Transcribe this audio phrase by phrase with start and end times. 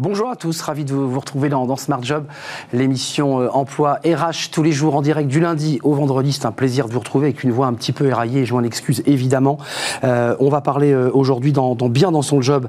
[0.00, 2.24] Bonjour à tous, ravi de vous retrouver dans, Smart Job,
[2.72, 6.32] l'émission euh, emploi RH tous les jours en direct du lundi au vendredi.
[6.32, 8.62] C'est un plaisir de vous retrouver avec une voix un petit peu éraillée, je m'en
[8.62, 9.58] excuse évidemment.
[10.04, 12.68] Euh, on va parler euh, aujourd'hui dans, bien dans son job,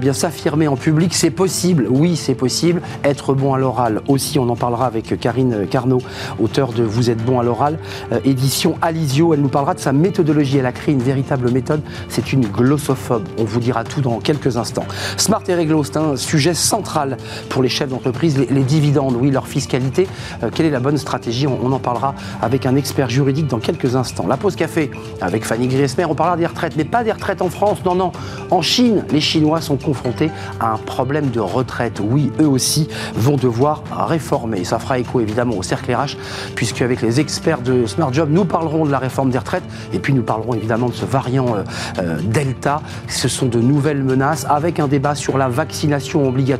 [0.00, 2.80] bien s'affirmer en public, c'est possible, oui c'est possible.
[3.04, 6.00] Être bon à l'oral aussi, on en parlera avec Karine Carnot,
[6.40, 7.78] auteur de Vous êtes bon à l'oral,
[8.24, 9.34] édition Alizio.
[9.34, 13.24] Elle nous parlera de sa méthodologie, elle a créé une véritable méthode, c'est une glossophobe.
[13.38, 14.86] On vous dira tout dans quelques instants.
[15.18, 17.16] Smart et réglo, c'est un sujet centrale
[17.48, 20.06] pour les chefs d'entreprise, les, dividendes, oui, leur fiscalité.
[20.42, 23.96] Euh, quelle est la bonne stratégie on, en parlera avec un expert juridique dans quelques
[23.96, 24.26] instants.
[24.26, 27.50] La pause café avec Fanny Griesmer, on parlera des retraites, mais pas des retraites en
[27.50, 28.12] France, non, non.
[28.50, 30.30] En Chine, les Chinois sont confrontés
[30.60, 32.00] à un problème de retraite.
[32.02, 34.64] Oui, eux aussi vont devoir réformer.
[34.64, 36.16] Ça fera écho évidemment au cercle RH,
[36.54, 39.98] puisque avec les experts de Smart Job, nous parlerons de la réforme des retraites et
[39.98, 41.62] puis nous parlerons évidemment de ce variant euh,
[41.98, 42.82] euh, Delta.
[43.08, 46.51] Ce sont de nouvelles menaces avec un débat sur la vaccination obligatoire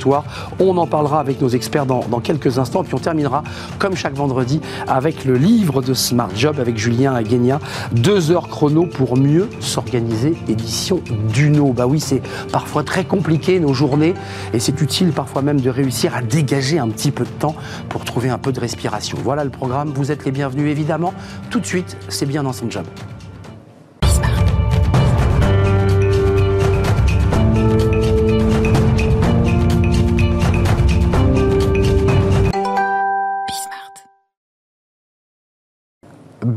[0.58, 2.84] on en parlera avec nos experts dans, quelques instants.
[2.84, 3.42] Puis on terminera,
[3.78, 7.60] comme chaque vendredi, avec le livre de Smart Job avec Julien Aguenia.
[7.92, 11.00] Deux heures chrono pour mieux s'organiser, édition
[11.32, 11.72] Duno.
[11.72, 14.14] Bah oui, c'est parfois très compliqué nos journées
[14.52, 17.54] et c'est utile parfois même de réussir à dégager un petit peu de temps
[17.88, 19.18] pour trouver un peu de respiration.
[19.22, 19.92] Voilà le programme.
[19.94, 21.14] Vous êtes les bienvenus évidemment.
[21.50, 22.84] Tout de suite, c'est bien dans son job.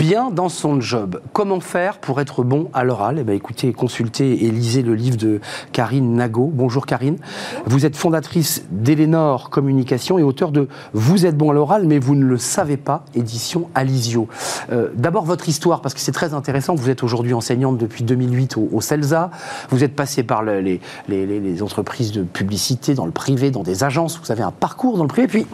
[0.06, 1.20] Bien dans son job.
[1.34, 3.18] Comment faire pour être bon à l'oral?
[3.18, 6.52] Eh bien, écoutez, consultez et lisez le livre de Karine Nago.
[6.54, 7.18] Bonjour Karine.
[7.66, 12.14] Vous êtes fondatrice d'Elénor Communication et auteur de Vous êtes bon à l'oral, mais vous
[12.14, 14.28] ne le savez pas, édition Alizio.
[14.72, 16.76] Euh, d'abord, votre histoire, parce que c'est très intéressant.
[16.76, 19.32] Vous êtes aujourd'hui enseignante depuis 2008 au, CELSA.
[19.72, 24.20] Vous êtes passée par les, les entreprises de publicité, dans le privé, dans des agences.
[24.24, 25.28] Vous avez un parcours dans le privé.
[25.28, 25.48] Puis,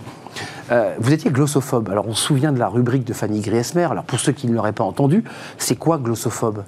[0.71, 1.89] euh, vous étiez glossophobe.
[1.89, 3.83] Alors, on se souvient de la rubrique de Fanny Griesmer.
[3.83, 5.23] Alors, pour ceux qui ne l'auraient pas entendu,
[5.57, 6.63] c'est quoi glossophobe?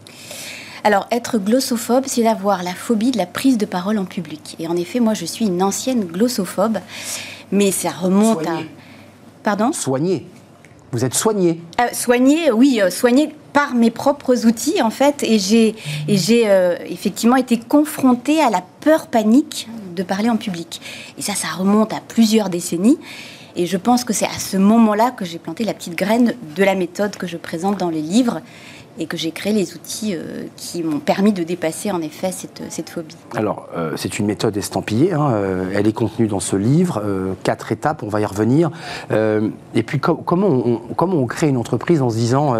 [0.83, 4.55] Alors, être glossophobe, c'est d'avoir la phobie de la prise de parole en public.
[4.59, 6.79] Et en effet, moi, je suis une ancienne glossophobe,
[7.51, 8.57] mais ça remonte à...
[9.43, 9.71] Pardon?
[9.71, 10.27] Soigné.
[10.91, 11.61] Vous êtes soigné.
[11.79, 15.23] Euh, soigné, oui, euh, soigné par mes propres outils, en fait.
[15.23, 15.75] Et j'ai,
[16.07, 16.49] j'ai
[16.89, 20.81] effectivement été confrontée à la peur panique de parler en public.
[21.17, 22.97] Et ça, ça remonte à plusieurs décennies.
[23.55, 26.63] Et je pense que c'est à ce moment-là que j'ai planté la petite graine de
[26.63, 28.41] la méthode que je présente dans les livres
[28.99, 32.61] et que j'ai créé les outils euh, qui m'ont permis de dépasser en effet cette,
[32.69, 33.15] cette phobie.
[33.35, 37.01] Alors, euh, c'est une méthode estampillée, hein, euh, elle est contenue dans ce livre,
[37.43, 38.69] quatre étapes, on va y revenir.
[39.11, 42.55] et puis, comment, comment on crée une entreprise en se disant,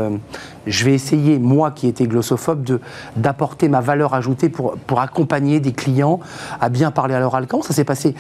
[0.68, 2.80] je vais essayer, moi qui étais glossophobe, de,
[3.16, 6.20] d'apporter ma valeur ajoutée pour, pour accompagner des clients
[6.60, 7.48] à bien parler à l'oral.
[7.48, 8.16] Comment ça s'est passé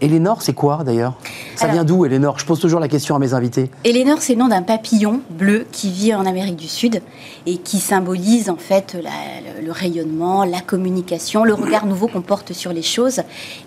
[0.00, 1.14] Elénor, c'est quoi d'ailleurs?
[1.54, 3.70] Ça vient d'où, Elénor Je pose toujours la question à mes invités.
[3.84, 7.02] Elénor, c'est le nom d'un papillon bleu qui vit en Amérique du Sud
[7.46, 8.96] et qui symbolise en fait
[9.62, 13.22] le, rayonnement, la communication, le regard nouveau qu'on porte sur les choses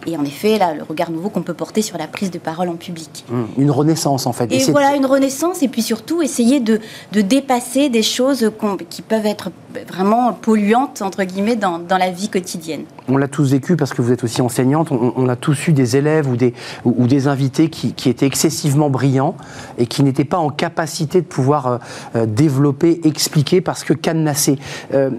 [0.05, 2.69] et en effet là, le regard nouveau qu'on peut porter sur la prise de parole
[2.69, 3.25] en public.
[3.29, 4.51] Mmh, une renaissance en fait.
[4.51, 6.79] Et, voilà, une renaissance et puis surtout essayer de,
[7.11, 8.51] de dépasser des choses
[8.89, 9.51] qui peuvent être
[9.87, 12.83] vraiment polluantes entre guillemets dans, dans la vie quotidienne.
[13.07, 15.97] On l'a tous vécu parce que vous êtes aussi enseignante, on, a tous eu des
[15.97, 16.53] élèves ou des,
[16.85, 19.35] ou, des invités qui, qui, étaient excessivement brillants
[19.77, 21.77] et qui n'étaient pas en capacité de pouvoir euh,
[22.15, 24.57] euh, développer, expliquer parce que cadenassé.
[24.93, 25.11] Euh,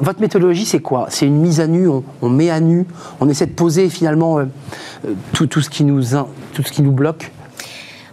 [0.00, 1.06] votre méthodologie, c'est quoi?
[1.10, 1.88] C'est une mise à nu,
[2.22, 2.86] on, met à nu,
[3.20, 4.40] on essaie de poser finalement
[5.32, 6.02] tout, tout, ce qui nous,
[6.52, 7.30] tout ce qui nous bloque?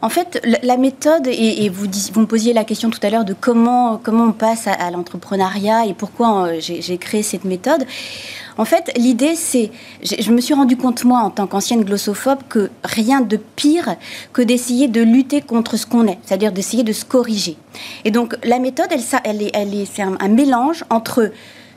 [0.01, 3.33] En fait, la méthode, et, vous, vous, me posiez la question tout à l'heure de
[3.33, 7.85] comment, comment on passe à, l'entrepreneuriat et pourquoi j'ai créé cette méthode.
[8.57, 9.71] En fait, l'idée, c'est,
[10.01, 13.95] je me suis rendu compte, moi, en tant qu'ancienne glossophobe, que rien de pire
[14.33, 17.57] que d'essayer de lutter contre ce qu'on est, c'est-à-dire d'essayer de se corriger.
[18.03, 21.31] Et donc, la méthode, elle, elle est, elle est, c'est un, mélange entre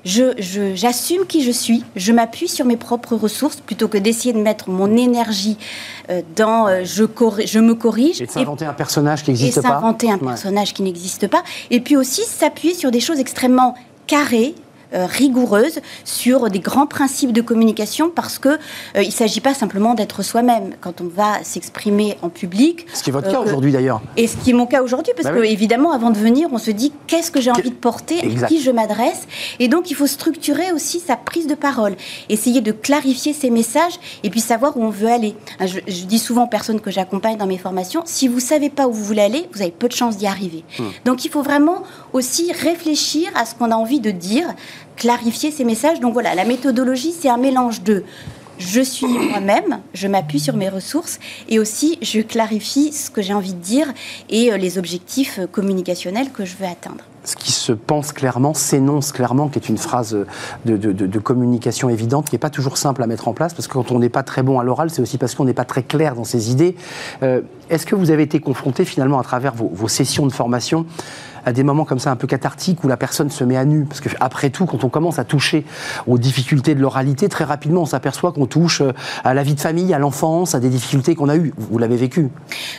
[0.05, 4.41] je, j'assume qui je suis, je m'appuie sur mes propres ressources plutôt que d'essayer de
[4.41, 5.59] mettre mon énergie
[6.11, 7.05] euh, dans euh, je,
[7.47, 8.21] je me corrige.
[8.21, 9.69] Et de s'inventer un personnage qui n'existe pas.
[9.69, 11.43] Et s'inventer un personnage qui n'existe pas.
[11.71, 13.75] Et puis aussi s'appuyer sur des choses extrêmement
[14.07, 14.55] carrées,
[14.93, 18.57] rigoureuse sur des grands principes de communication parce que euh,
[19.03, 22.87] il ne s'agit pas simplement d'être soi-même quand on va s'exprimer en public.
[22.93, 24.01] Ce qui est votre cas euh, aujourd'hui d'ailleurs.
[24.17, 26.59] Et ce qui est mon cas aujourd'hui parce bah que évidemment avant de venir on
[26.59, 29.27] se dit qu'est-ce que j'ai envie de porter, à qui je m'adresse?
[29.59, 31.97] Et donc il faut structurer aussi sa prise de parole,
[32.29, 35.35] essayer de clarifier ses messages et puis savoir où on veut aller.
[35.61, 38.93] Je, dis souvent aux personnes que j'accompagne dans mes formations, si vous savez pas où
[38.93, 40.65] vous voulez aller, vous avez peu de chances d'y arriver.
[40.79, 40.85] Hmm.
[41.05, 41.83] Donc il faut vraiment
[42.13, 44.47] aussi réfléchir à ce qu'on a envie de dire,
[45.01, 45.99] clarifier ces messages.
[45.99, 48.05] Donc voilà, la méthodologie, c'est un mélange de
[48.59, 51.19] je suis moi-même, je m'appuie sur mes ressources
[51.49, 53.87] et aussi je clarifie ce que j'ai envie de dire
[54.29, 58.55] et euh, les objectifs euh, communicationnels que je veux atteindre ce qui se pense clairement,
[58.55, 60.17] s'énonce clairement, qui est une phrase
[60.65, 63.93] de, communication évidente, qui n'est pas toujours simple à mettre en place, parce que quand
[63.93, 66.15] on n'est pas très bon à l'oral, c'est aussi parce qu'on n'est pas très clair
[66.15, 66.77] dans ses idées.
[67.23, 70.87] Euh, est-ce que vous avez été confronté finalement à travers vos sessions de formation
[71.45, 73.85] à des moments comme ça un peu cathartiques où la personne se met à nu.
[73.85, 75.65] Parce que après tout, quand on commence à toucher
[76.07, 78.93] aux difficultés de l'oralité, très rapidement, on s'aperçoit qu'on touche euh,
[79.25, 81.53] à la vie de famille, à l'enfance, à des difficultés qu'on a eues.
[81.57, 82.29] Vous l'avez vécu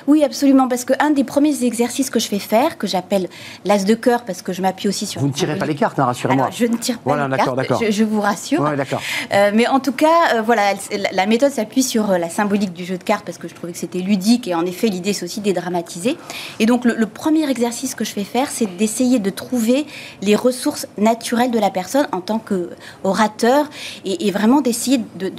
[0.07, 0.67] Oui, absolument.
[0.67, 3.27] Parce qu'un des premiers exercices que je fais faire, que j'appelle
[3.65, 5.21] l'as de cœur, parce que je m'appuie aussi sur.
[5.21, 6.49] Vous ne tirez pas les cartes, hein, rassurez-moi.
[6.51, 7.83] je ne tire pas les cartes.
[7.85, 8.61] Je, je, vous rassure.
[8.61, 9.01] Ouais, d'accord.
[9.33, 10.73] Euh, mais en tout cas, euh, voilà,
[11.11, 13.79] la méthode s'appuie sur la symbolique du jeu de cartes parce que je trouvais que
[13.79, 16.17] c'était ludique et en effet, l'idée c'est aussi dédramatiser.
[16.59, 19.85] Et donc, le, le premier exercice que je fais faire, c'est d'essayer de trouver
[20.21, 23.69] les ressources naturelles de la personne en tant qu'orateur
[24.05, 25.31] et, et, vraiment d'essayer de,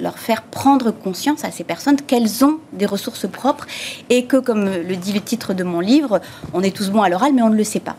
[0.00, 3.66] leur faire prendre conscience à ces personnes qu'elles ont des ressources propres
[4.10, 6.20] et que, comme le dit le titre de mon livre,
[6.52, 7.96] on est tous bons à l'oral mais on ne le sait pas.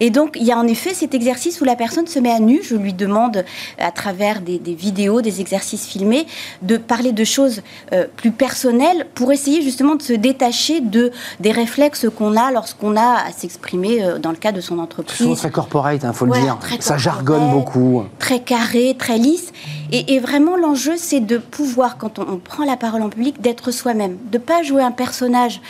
[0.00, 2.40] Et donc, il y a en effet cet exercice où la personne se met à
[2.40, 2.60] nu.
[2.62, 3.44] Je lui demande,
[3.78, 6.26] à travers des, vidéos, des exercices filmés,
[6.62, 7.62] de parler de choses
[7.92, 12.96] euh, plus personnelles pour essayer justement de se détacher de, des réflexes qu'on a lorsqu'on
[12.96, 15.28] a à s'exprimer euh, dans le cadre de son entreprise.
[15.28, 16.58] C'est très corporate, il hein, faut le dire.
[16.80, 18.04] Ça jargonne beaucoup.
[18.18, 19.52] Très carré, très lisse.
[19.92, 24.16] Et, vraiment, l'enjeu, c'est de pouvoir, quand on, prend la parole en public, d'être soi-même,
[24.32, 25.60] de pas jouer un personnage.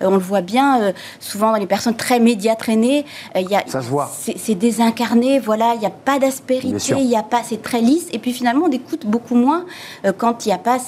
[0.00, 3.04] Euh, on le voit bien, souvent dans les personnes très média traînées,
[3.34, 3.62] y a
[4.16, 8.06] c'est désincarné, voilà, il n'y a pas d'aspérité, il y a pas, c'est très lisse.
[8.12, 9.64] Et puis finalement, on écoute beaucoup moins
[10.04, 10.78] euh, quand il n'y a pas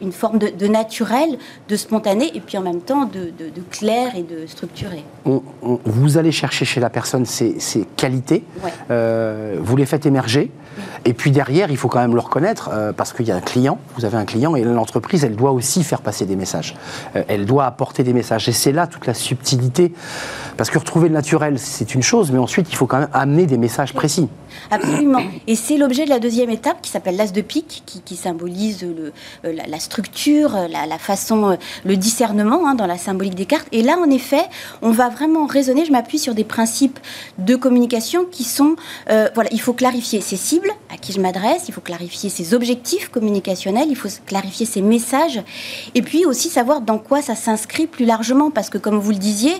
[0.00, 1.38] une forme de, naturel,
[1.68, 3.32] de spontané, et puis en même temps de,
[3.70, 5.04] clair et de structuré.
[5.24, 7.56] vous allez chercher chez la personne ses,
[7.96, 8.44] qualités,
[8.90, 10.50] euh, vous les faites émerger.
[11.04, 13.40] Et puis derrière, il faut quand même le reconnaître, euh, parce qu'il y a un
[13.40, 16.74] client, vous avez un client, et l'entreprise, elle doit aussi faire passer des messages.
[17.28, 18.48] elle doit apporter des messages.
[18.48, 19.92] Et c'est là toute la subtilité.
[20.56, 23.46] Parce que retrouver le naturel, c'est une chose, mais ensuite, il faut quand même amener
[23.46, 24.28] des messages précis.
[24.70, 25.22] Absolument.
[25.46, 29.12] Et c'est l'objet de la deuxième étape qui s'appelle l'as de pique, qui, symbolise le,
[29.44, 33.66] euh, la, structure, la, façon, euh, le discernement hein, dans la symbolique des cartes.
[33.72, 34.44] Et là, en effet,
[34.82, 35.84] on va vraiment raisonner.
[35.84, 36.98] Je m'appuie sur des principes
[37.38, 38.76] de communication qui sont,
[39.10, 42.54] euh, voilà, il faut clarifier ses cibles, à qui je m'adresse, il faut clarifier ses
[42.54, 45.42] objectifs communicationnels, il faut clarifier ses messages,
[45.94, 49.16] et puis aussi savoir dans quoi ça s'inscrit plus largement, parce que comme vous le
[49.16, 49.54] disiez,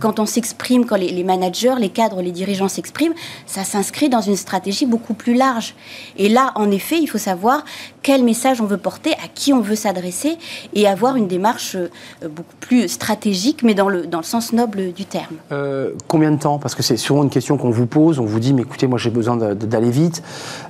[0.00, 3.14] quand on s'exprime, quand les, les managers, les cadres, les dirigeants s'expriment,
[3.46, 5.74] ça s'inscrit dans une stratégie beaucoup plus large.
[6.16, 7.64] Et là, en effet, il faut savoir
[8.02, 10.36] quel message on veut porter, à qui on veut s'adresser,
[10.74, 11.88] et avoir une démarche euh,
[12.28, 15.36] beaucoup plus stratégique, mais dans le, dans le sens noble du terme.
[15.52, 16.58] Euh, combien de temps?
[16.58, 18.98] Parce que c'est souvent une question qu'on vous pose, on vous dit, mais écoutez, moi
[18.98, 20.22] j'ai besoin d'aller vite.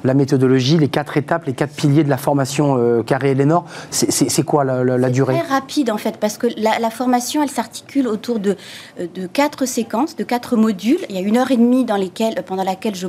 [0.04, 3.64] La méthodologie, les quatre étapes, les quatre piliers de la formation euh, Carré et Lénore,
[3.90, 7.50] c'est quoi la, la, durée C'est très rapide en fait, parce que la, formation, elle
[7.50, 8.56] s'articule autour de,
[8.98, 10.98] de quatre séquences, de quatre modules.
[11.08, 13.08] Il y a une heure et demie dans lesquelles, pendant laquelle je,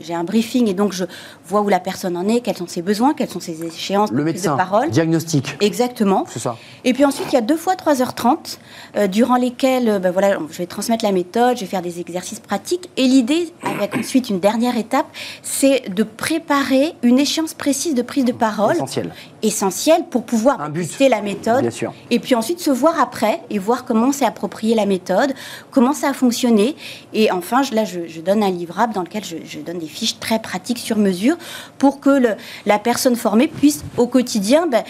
[0.00, 1.04] j'ai un briefing et donc je
[1.46, 4.24] vois où la personne en est, quels sont ses besoins, quelles sont ses échéances le
[4.24, 4.90] médecin, de parole.
[4.90, 5.56] Diagnostic.
[5.60, 6.24] Exactement.
[6.28, 6.56] C'est ça.
[6.84, 8.58] Et puis ensuite, il y a deux fois 3h30,
[8.96, 12.00] euh, durant lesquelles euh, ben voilà, je vais transmettre la méthode, je vais faire des
[12.00, 12.90] exercices pratiques.
[12.96, 15.06] Et l'idée, avec ensuite une dernière étape,
[15.42, 18.74] c'est de préparer une échéance précise de prise de parole.
[18.74, 19.12] Essentiel.
[19.42, 21.62] Essentiel pour pouvoir tester la méthode.
[21.62, 21.94] Bien sûr.
[22.10, 25.32] Et puis ensuite se voir après et voir comment s'est approprié la méthode,
[25.70, 26.76] comment ça a fonctionné.
[27.12, 30.18] Et enfin, là, je, je donne un livrable dans lequel je, je donne des fiches
[30.18, 31.36] très pratiques sur mesure
[31.78, 32.30] pour que le,
[32.66, 34.82] la personne formée puisse au quotidien ben,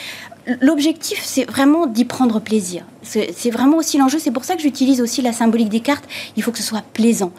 [0.60, 2.84] L'objectif, c'est vraiment d'y prendre plaisir.
[3.02, 4.18] C'est vraiment aussi l'enjeu.
[4.18, 6.04] C'est pour ça que j'utilise aussi la symbolique des cartes.
[6.36, 7.30] Il faut que ce soit plaisant.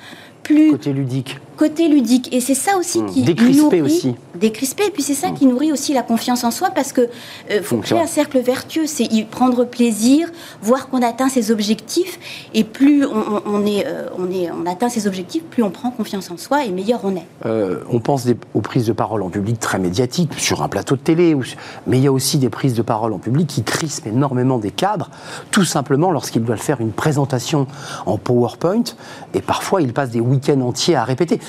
[0.41, 2.33] Plus côté ludique côté ludique.
[2.33, 3.09] Et c'est ça aussi mmh.
[3.11, 3.21] qui
[3.55, 4.15] nourrit, aussi.
[4.35, 4.85] Décrispé.
[4.87, 5.33] Et puis c'est ça mmh.
[5.35, 7.01] qui nourrit aussi la confiance en soi parce que
[7.51, 8.85] euh, faut créer un cercle vertueux.
[8.87, 10.29] C'est y prendre plaisir,
[10.61, 12.19] voir qu'on atteint ses objectifs.
[12.53, 16.31] Et plus on, est, euh, on, est, on atteint ses objectifs, plus on prend confiance
[16.31, 17.25] en soi et meilleur on est.
[17.45, 21.01] Euh, on pense aux prises de parole en public très médiatiques, sur un plateau de
[21.01, 21.35] télé.
[21.87, 24.71] Mais il y a aussi des prises de parole en public qui crispent énormément des
[24.71, 25.09] cadres,
[25.51, 27.67] tout simplement lorsqu'ils doivent faire une présentation
[28.05, 28.83] en PowerPoint.
[29.33, 31.39] Et parfois, ils passent des week-ends entiers à répéter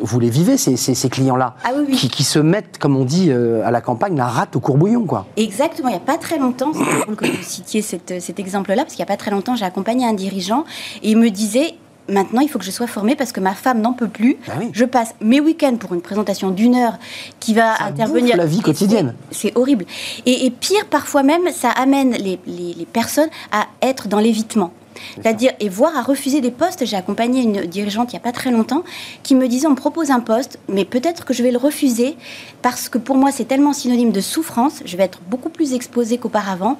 [0.00, 3.80] vous les vivez, ces, clients-là, ah qui, se mettent, comme on dit euh, à la
[3.80, 5.04] campagne, la rate au courbouillon.
[5.04, 5.26] Quoi.
[5.36, 5.88] Exactement.
[5.88, 9.04] Il n'y a pas très longtemps, c'est drôle que vous citiez cet exemple-là, parce qu'il
[9.04, 10.64] n'y a pas très longtemps, j'ai accompagné un dirigeant
[11.02, 11.74] et il me disait
[12.08, 14.36] maintenant, il faut que je sois formée parce que ma femme n'en peut plus.
[14.48, 16.98] Ah je passe mes week-ends pour une présentation d'une heure
[17.40, 18.36] qui va ça intervenir.
[18.36, 19.14] la vie quotidienne.
[19.30, 19.84] C'est horrible.
[20.26, 24.72] Et, pire, parfois même, ça amène les, les personnes à être dans l'évitement
[25.14, 26.84] C'est-à-dire, et voire à refuser des postes.
[26.84, 28.82] J'ai accompagné une dirigeante il n'y a pas très longtemps
[29.22, 32.16] qui me disait on me propose un poste, mais peut-être que je vais le refuser
[32.62, 36.18] parce que pour moi c'est tellement synonyme de souffrance, je vais être beaucoup plus exposée
[36.18, 36.78] qu'auparavant.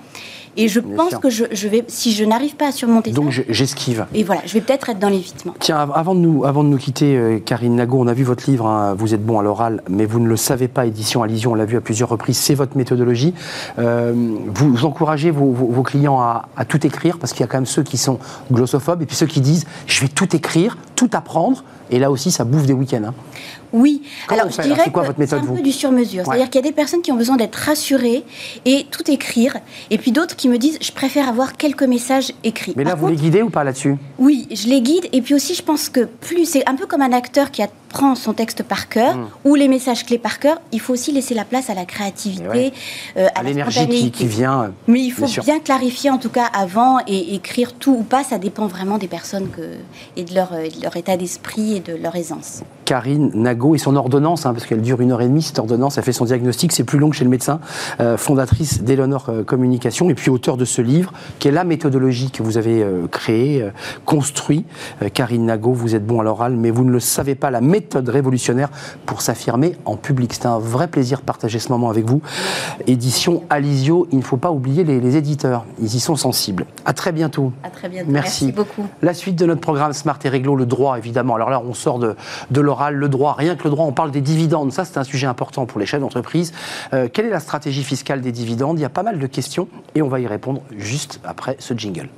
[0.56, 4.06] Et je pense que je, vais, si je n'arrive pas à surmonter Donc j'esquive.
[4.14, 5.54] Et voilà, je vais peut-être être dans l'évitement.
[5.58, 8.48] Tiens, avant de nous, avant de nous quitter, euh, Karine Nago, on a vu votre
[8.50, 11.52] livre, hein, Vous êtes bon à l'oral, mais vous ne le savez pas, édition Alision,
[11.52, 13.34] on l'a vu à plusieurs reprises, c'est votre méthodologie.
[13.78, 14.12] Euh,
[14.46, 17.82] vous, encouragez vos, clients à, à, tout écrire, parce qu'il y a quand même ceux
[17.82, 18.18] qui sont
[18.52, 22.30] glossophobes, et puis ceux qui disent, je vais tout écrire, tout apprendre, et là aussi,
[22.30, 23.02] ça bouffe des week-ends.
[23.08, 23.14] Hein.
[23.72, 24.02] Oui.
[24.28, 26.24] Alors, je dirais que c'est un peu du sur-mesure.
[26.26, 28.24] C'est-à-dire qu'il y a des personnes qui ont besoin d'être rassurées
[28.64, 29.56] et tout écrire,
[29.90, 32.74] et puis d'autres qui me disent je préfère avoir quelques messages écrits.
[32.76, 33.96] Mais là, vous les guidez ou pas là-dessus?
[34.18, 37.02] Oui, je les guide, et puis aussi, je pense que plus c'est un peu comme
[37.02, 39.28] un acteur qui apprend son texte par cœur hmm.
[39.44, 42.72] ou les messages clés par cœur, il faut aussi laisser la place à la créativité,
[43.18, 44.72] euh, à, l'énergie qui, vient.
[44.88, 48.24] Mais il faut bien, clarifier en tout cas avant et écrire tout ou pas.
[48.24, 49.76] Ça dépend vraiment des personnes que,
[50.16, 52.62] et de leur, de leur état d'esprit et de leur aisance.
[52.84, 55.98] Karine Nago et son ordonnance, hein, parce qu'elle dure une heure et demie, cette ordonnance,
[55.98, 57.60] elle fait son diagnostic, c'est plus long que chez le médecin,
[58.00, 62.30] euh, fondatrice d'Eleanor euh, Communication, et puis auteur de ce livre, qui est la méthodologie
[62.30, 63.64] que vous avez euh, créée,
[64.04, 64.64] construit.
[65.14, 68.08] Karine Nago, vous êtes bon à l'oral, mais vous ne le savez pas, la méthode
[68.08, 68.70] révolutionnaire
[69.06, 70.32] pour s'affirmer en public.
[70.32, 72.22] C'est un vrai plaisir de partager ce moment avec vous.
[72.86, 76.64] Édition Alizio, il ne faut pas oublier les, éditeurs, ils y sont sensibles.
[76.84, 77.52] À très bientôt.
[77.62, 78.10] À très bientôt.
[78.10, 78.46] Merci.
[78.46, 78.88] Merci beaucoup.
[79.02, 81.34] La suite de notre programme Smart et Réglo, le droit évidemment.
[81.34, 82.14] Alors là, on sort de,
[82.50, 84.72] de l'oral, le droit, rien que le droit, on parle des dividendes.
[84.72, 86.52] Ça, c'est un sujet important pour les chefs d'entreprise.
[86.94, 88.78] Euh, quelle est la stratégie fiscale des dividendes?
[88.78, 91.74] Il y a pas mal de questions et on va y répondre juste après ce
[91.74, 92.08] jingle.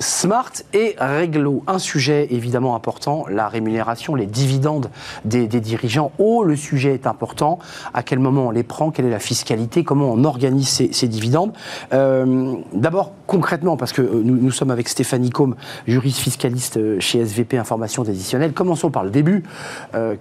[0.00, 1.62] Smart et réglo.
[1.66, 4.90] Un sujet évidemment important, la rémunération, les dividendes
[5.24, 6.12] des, dirigeants.
[6.18, 7.58] Oh, le sujet est important.
[7.94, 8.90] À quel moment on les prend?
[8.90, 9.84] Quelle est la fiscalité?
[9.84, 11.52] Comment on organise ces, dividendes?
[11.92, 17.20] Euh, D'abord, concrètement, parce que euh, nous, sommes avec Stéphanie Combe, juriste fiscaliste euh, chez
[17.20, 18.52] SVP Information Décisionnelle.
[18.52, 19.42] Commençons par le début.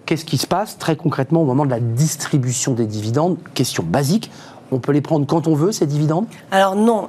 [0.05, 0.77] Qu'est-ce qui se passe?
[0.77, 4.31] Très concrètement au moment de la distribution des dividendes Question basique.
[4.71, 6.25] On peut les prendre quand on veut, ces dividendes?
[6.51, 7.07] Alors non.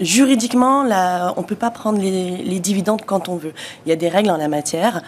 [0.00, 3.52] Juridiquement, on ne peut pas prendre les, dividendes quand on veut.
[3.84, 5.02] Il y a des règles en la matière.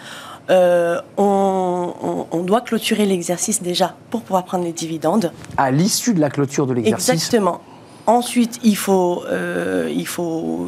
[0.49, 5.31] Euh, on, doit clôturer l'exercice déjà pour pouvoir prendre les dividendes.
[5.57, 7.61] À l'issue de la clôture de l'exercice Exactement.
[8.07, 10.67] Ensuite, il faut, euh, il faut,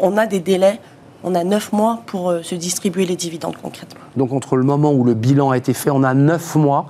[0.00, 0.80] on a des délais
[1.22, 4.00] on a neuf mois pour euh, se distribuer les dividendes concrètement.
[4.16, 6.86] Donc entre le moment où le bilan a été fait, on a neuf mois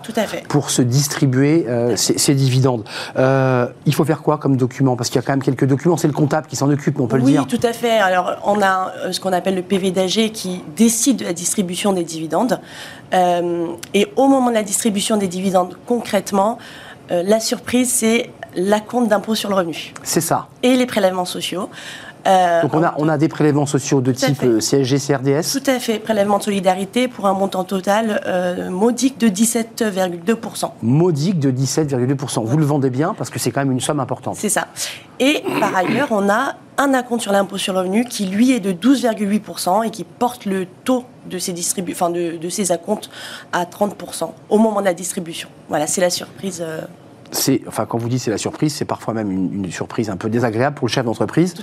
[0.48, 2.84] pour se distribuer euh, ces, dividendes.
[3.16, 4.96] Euh, il faut faire quoi comme document?
[4.96, 7.06] Parce qu'il y a quand même quelques documents, c'est le comptable qui s'en occupe, on
[7.06, 7.46] peut le dire.
[7.46, 7.98] Oui, tout à fait.
[7.98, 12.04] Alors on a ce qu'on appelle le PV d'AG qui décide de la distribution des
[12.04, 12.60] dividendes.
[13.12, 16.58] et au moment de la distribution des dividendes, concrètement,
[17.10, 19.92] la surprise, c'est la compte d'impôt sur le revenu.
[20.02, 20.48] C'est ça.
[20.62, 21.68] Et les prélèvements sociaux.
[22.26, 25.70] Euh, Donc on a, on a des prélèvements sociaux de type euh, CSG, CRDS Tout
[25.70, 30.70] à fait, prélèvement de solidarité pour un montant total euh, modique de 17,2%.
[30.82, 32.44] Modique de 17,2%.
[32.44, 34.36] Vous le vendez bien parce que c'est quand même une somme importante.
[34.36, 34.68] C'est ça.
[35.18, 38.60] Et par ailleurs, on a un acompte sur l'impôt sur le revenu qui lui est
[38.60, 43.10] de 12,8% et qui porte le taux de ces, distribu enfin de, de ces acomptes
[43.52, 45.48] à 30% au moment de la distribution.
[45.68, 46.64] Voilà, c'est la surprise
[47.32, 50.28] c'est, enfin, quand vous dites c'est la surprise, c'est parfois même une, surprise un peu
[50.28, 51.54] désagréable pour le chef d'entreprise,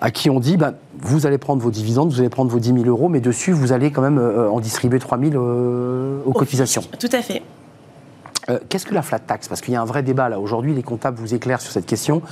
[0.00, 2.74] à, qui on dit, bah, vous allez prendre vos dividendes, vous allez prendre vos 10
[2.74, 6.32] 000 euros, mais dessus, vous allez quand même euh, en distribuer 3 000 euh, aux
[6.32, 6.82] cotisations.
[6.98, 7.42] Tout à fait.
[8.50, 9.48] Euh, qu'est-ce que la flat tax?
[9.48, 10.40] Parce qu'il y a un vrai débat là.
[10.40, 12.22] Aujourd'hui, les comptables vous éclairent sur cette question.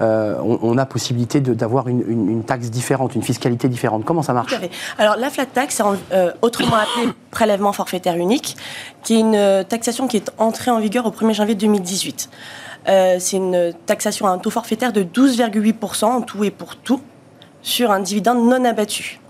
[0.00, 4.04] Euh, on, a possibilité d'avoir une, taxe différente, une fiscalité différente.
[4.04, 4.54] Comment ça marche?
[4.98, 8.56] Alors, la flat tax, euh, autrement appelé prélèvement forfaitaire unique,
[9.02, 12.30] qui est une taxation qui est entrée en vigueur au 1er janvier 2018.
[12.86, 17.00] c'est une taxation à un taux forfaitaire de 12,8% en tout et pour tout
[17.62, 19.20] sur un dividende non abattu.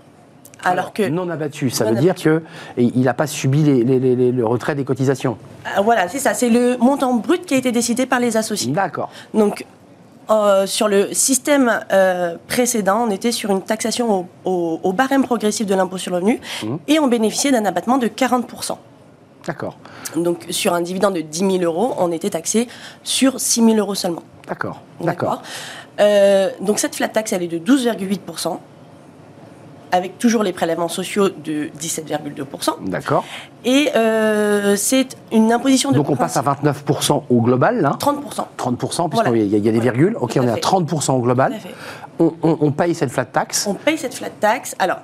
[0.63, 5.37] Alors, que non abattu, ça veut dire qu'il n'a pas subi le retrait des cotisations.
[5.65, 6.33] Ah, voilà, c'est ça.
[6.33, 8.71] C'est le montant brut qui a été décidé par les associés.
[8.71, 9.09] D'accord.
[9.33, 9.65] Donc,
[10.29, 15.73] euh, sur le système euh, précédent, on était sur une taxation au, barème progressif de
[15.73, 16.75] l'impôt sur le revenu mmh.
[16.87, 18.77] et on bénéficiait d'un abattement de 40%.
[19.47, 19.77] D'accord.
[20.15, 22.67] Donc, sur un dividende de 10 000 euros, on était taxé
[23.03, 24.23] sur 6 000 euros seulement.
[24.47, 24.81] D'accord.
[25.01, 25.41] D'accord.
[25.99, 28.57] Euh, donc, cette flat tax, elle est de 12,8%
[29.91, 32.87] avec toujours les prélèvements sociaux de 17,2%.
[32.87, 33.23] D'accord.
[33.65, 35.95] Et euh, c'est une imposition de.
[35.95, 38.45] Donc on passe à 29% au global, là 30%.
[38.57, 40.15] 30%, puisqu'il y, a des virgules.
[40.19, 41.55] Ok, on est à 30% au global.
[42.19, 44.75] On, on, paye cette flat tax On paye cette flat tax.
[44.77, 44.97] Alors,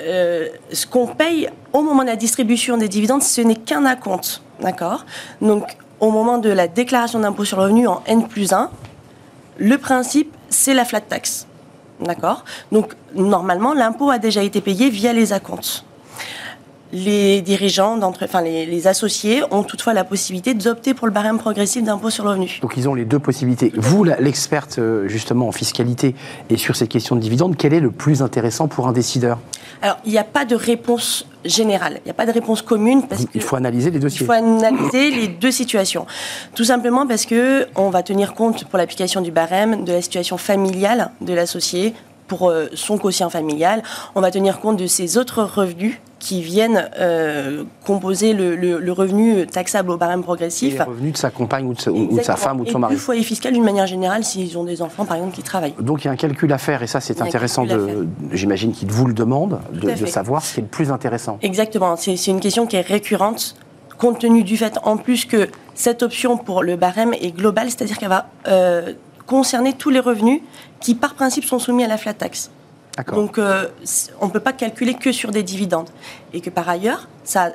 [0.00, 4.42] euh, ce qu'on paye au moment de la distribution des dividendes, ce n'est qu'un acompte.
[4.60, 5.06] D'accord?
[5.40, 8.70] Donc, au moment de la déclaration d'impôt sur le revenu en N plus 1,
[9.58, 11.47] Le principe, c'est la flat tax.
[12.00, 12.44] D'accord.
[12.70, 15.84] Donc, normalement, l'impôt a déjà été payé via les acomptes
[16.92, 22.10] les dirigeants, enfin les, associés, ont toutefois la possibilité d'opter pour le barème progressif d'impôt
[22.10, 22.58] sur le revenu.
[22.62, 23.72] Donc ils ont les deux possibilités.
[23.76, 26.14] Vous, l'experte euh, justement en fiscalité
[26.50, 29.38] et sur ces questions de dividendes, quel est le plus intéressant pour un décideur?
[29.82, 33.02] Alors il n'y a pas de réponse générale, il n'y a pas de réponse commune.
[33.06, 34.22] Parce il faut analyser les dossiers.
[34.22, 36.06] Il faut analyser les deux situations.
[36.54, 40.36] Tout simplement parce que on va tenir compte pour l'application du barème de la situation
[40.38, 41.94] familiale de l'associé
[42.28, 43.82] pour euh, son quotient familial.
[44.14, 49.90] On va tenir compte de ses autres revenus qui viennent euh, composer le, revenu taxable
[49.90, 50.74] au barème progressif.
[50.74, 52.94] Et les revenus de sa compagne ou de sa, femme ou de son mari.
[52.94, 55.74] Et du foyer fiscal d'une manière générale s'ils ont des enfants, par exemple, qui travaillent.
[55.80, 58.90] Donc il y a un calcul à faire et ça c'est intéressant, de, j'imagine qu'il
[58.90, 61.38] vous le demande, de, de, savoir ce qui est le plus intéressant.
[61.42, 63.54] Exactement, c'est une question qui est récurrente
[63.98, 67.98] compte tenu du fait en plus que cette option pour le barème est globale, c'est-à-dire
[67.98, 68.92] qu'elle va euh,
[69.28, 70.40] concerner tous les revenus
[70.80, 72.50] qui par principe sont soumis à la flat tax.
[73.12, 73.68] Donc, euh,
[74.20, 75.88] on ne peut pas calculer que sur des dividendes.
[76.32, 77.52] Et que par ailleurs, ça,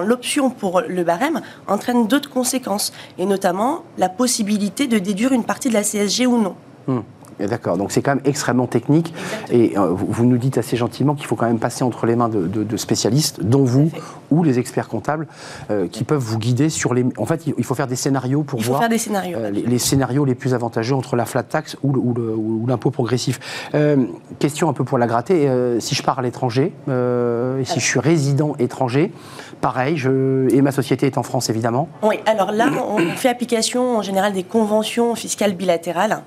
[0.00, 5.70] l'option pour le barème entraîne d'autres conséquences, et notamment la possibilité de déduire une partie
[5.70, 6.54] de la CSG ou non.
[6.86, 7.00] Hmm.
[7.48, 9.14] D'accord, donc c'est quand même extrêmement technique.
[9.50, 12.28] Et euh, vous, nous dites assez gentiment qu'il faut quand même passer entre les mains
[12.28, 13.90] de, spécialistes, dont vous
[14.30, 15.26] ou les experts comptables,
[15.70, 17.04] euh, qui peuvent vous guider sur les.
[17.18, 20.34] En fait, il faut faire des scénarios pour voir des scénarios, euh, les, scénarios les
[20.34, 23.40] plus avantageux entre la flat tax ou, l'impôt progressif.
[24.38, 25.48] question un peu pour la gratter.
[25.80, 29.12] si je pars à l'étranger, et si je suis résident étranger,
[29.62, 30.52] pareil, je...
[30.52, 31.88] et ma société est en France évidemment.
[32.02, 36.22] Oui, alors là, on fait application en général des conventions fiscales bilatérales.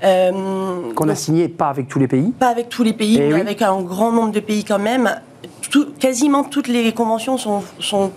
[0.00, 3.40] Qu'on a signé pas avec tous les pays Pas avec tous les pays, eh mais
[3.40, 5.10] avec un grand nombre de pays quand même.
[5.98, 8.12] quasiment toutes les conventions sont, sont,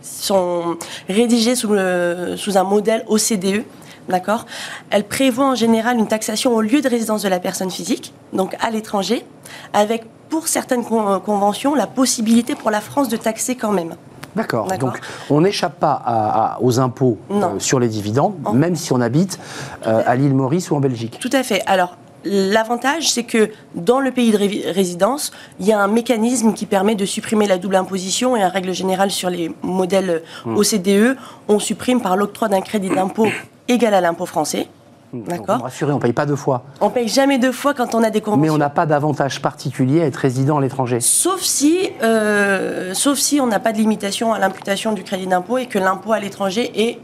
[0.00, 0.76] sont
[1.08, 3.64] rédigées sous, le, sous un modèle OCDE.
[4.08, 4.46] D'accord?
[4.90, 8.56] Elle prévoit en général une taxation au lieu de résidence de la personne physique, donc
[8.60, 9.24] à l'étranger,
[9.72, 13.94] avec pour certaines conventions la possibilité pour la France de taxer quand même.
[14.36, 14.66] D'accord.
[14.78, 14.98] Donc
[15.30, 19.38] on n'échappe pas aux impôts euh, sur les dividendes, même si on habite
[19.86, 21.18] euh, à l'île Maurice ou en Belgique.
[21.20, 21.62] Tout à fait.
[21.66, 26.66] Alors L'avantage, c'est que dans le pays de résidence, il y a un mécanisme qui
[26.66, 30.56] permet de supprimer la double imposition et en règle générale sur les modèles hmm.
[30.56, 31.16] OCDE,
[31.48, 33.26] on supprime par l'octroi d'un crédit d'impôt
[33.66, 34.68] égal à l'impôt français.
[35.12, 35.60] D'accord.
[35.62, 36.64] Rassurez, on ne paye pas deux fois.
[36.80, 38.42] On paye jamais deux fois quand on a des conventions.
[38.42, 41.00] Mais on n'a pas d'avantage particulier à être résident à l'étranger.
[41.00, 45.58] Sauf si, euh, sauf si on n'a pas de limitation à l'imputation du crédit d'impôt
[45.58, 46.98] et que l'impôt à l'étranger est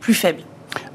[0.00, 0.40] plus faible.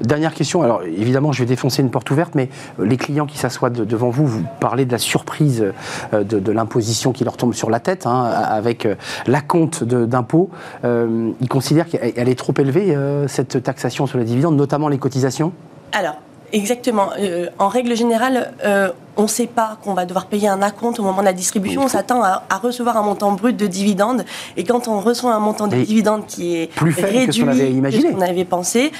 [0.00, 2.48] Dernière question, alors évidemment je vais défoncer une porte ouverte, mais
[2.78, 5.66] les clients qui s'assoient devant vous, vous parlez de la surprise
[6.14, 8.94] euh, de, l'imposition qui leur tombe sur la tête, hein, avec euh,
[9.26, 10.48] la compte d'impôt.
[10.82, 12.96] ils considèrent qu'elle est trop élevée,
[13.28, 15.52] cette taxation sur les dividendes, notamment les cotisations?
[15.92, 16.16] Alors,
[16.52, 17.10] Exactement.
[17.18, 21.00] Euh, en règle générale, euh, on ne sait pas qu'on va devoir payer un acompte
[21.00, 21.82] au moment de la distribution.
[21.82, 24.24] On s'attend à, recevoir un montant brut de dividendes.
[24.56, 27.48] Et quand on reçoit un montant de dividendes qui est plus réduit que ce qu'on
[27.48, 28.92] avait imaginé, qu'on avait pensé,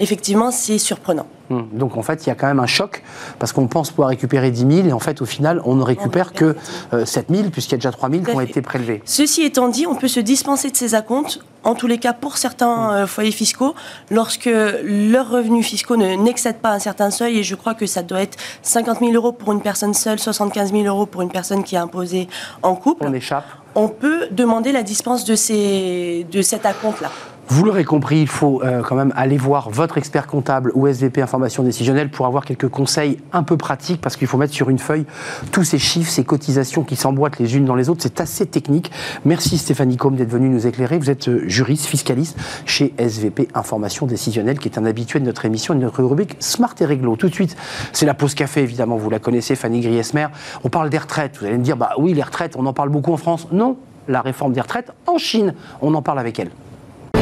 [0.00, 1.26] effectivement, c'est surprenant.
[1.50, 1.68] Hum.
[1.72, 3.02] Donc en fait, il y a quand même un choc
[3.38, 6.32] parce qu'on pense pouvoir récupérer 10 000 et en fait, au final, on ne récupère
[6.32, 6.56] que
[7.04, 9.02] 7 000 puisqu'il y a déjà 3 000 qui ont été prélevés.
[9.04, 12.36] Ceci étant dit, on peut se dispenser de ces acomptes, en tous les cas pour
[12.36, 13.74] certains euh, foyers fiscaux,
[14.10, 18.22] lorsque leurs revenus fiscaux n'excèdent pas un certain seuil et je crois que ça doit
[18.22, 21.76] être 50 000 euros pour une personne seule, 75 000 euros pour une personne qui
[21.76, 22.28] est imposée
[22.62, 23.04] en couple.
[23.06, 23.46] On échappe.
[23.74, 27.10] On peut demander la dispense de, ces, de cet acompte-là.
[27.48, 31.22] Vous l'aurez compris, il faut euh, quand même aller voir votre expert comptable ou SVP
[31.22, 34.80] information décisionnelle pour avoir quelques conseils un peu pratiques parce qu'il faut mettre sur une
[34.80, 35.06] feuille
[35.52, 38.02] tous ces chiffres, ces cotisations qui s'emboîtent les unes dans les autres.
[38.02, 38.90] C'est assez technique.
[39.24, 40.98] Merci Stéphanie Combe d'être venue nous éclairer.
[40.98, 45.44] Vous êtes euh, juriste, fiscaliste chez SVP Information Décisionnelle qui est un habitué de notre
[45.44, 47.14] émission et de notre rubrique Smart et Réglo.
[47.14, 47.56] Tout de suite,
[47.92, 50.26] c'est la pause café évidemment, vous la connaissez, Fanny Griesmer.
[50.64, 51.38] On parle des retraites.
[51.38, 53.46] Vous allez me dire, bah oui, les retraites, on en parle beaucoup en France.
[53.52, 53.76] Non,
[54.08, 56.50] la réforme des retraites en Chine, on en parle avec elle.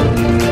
[0.05, 0.44] Thank you.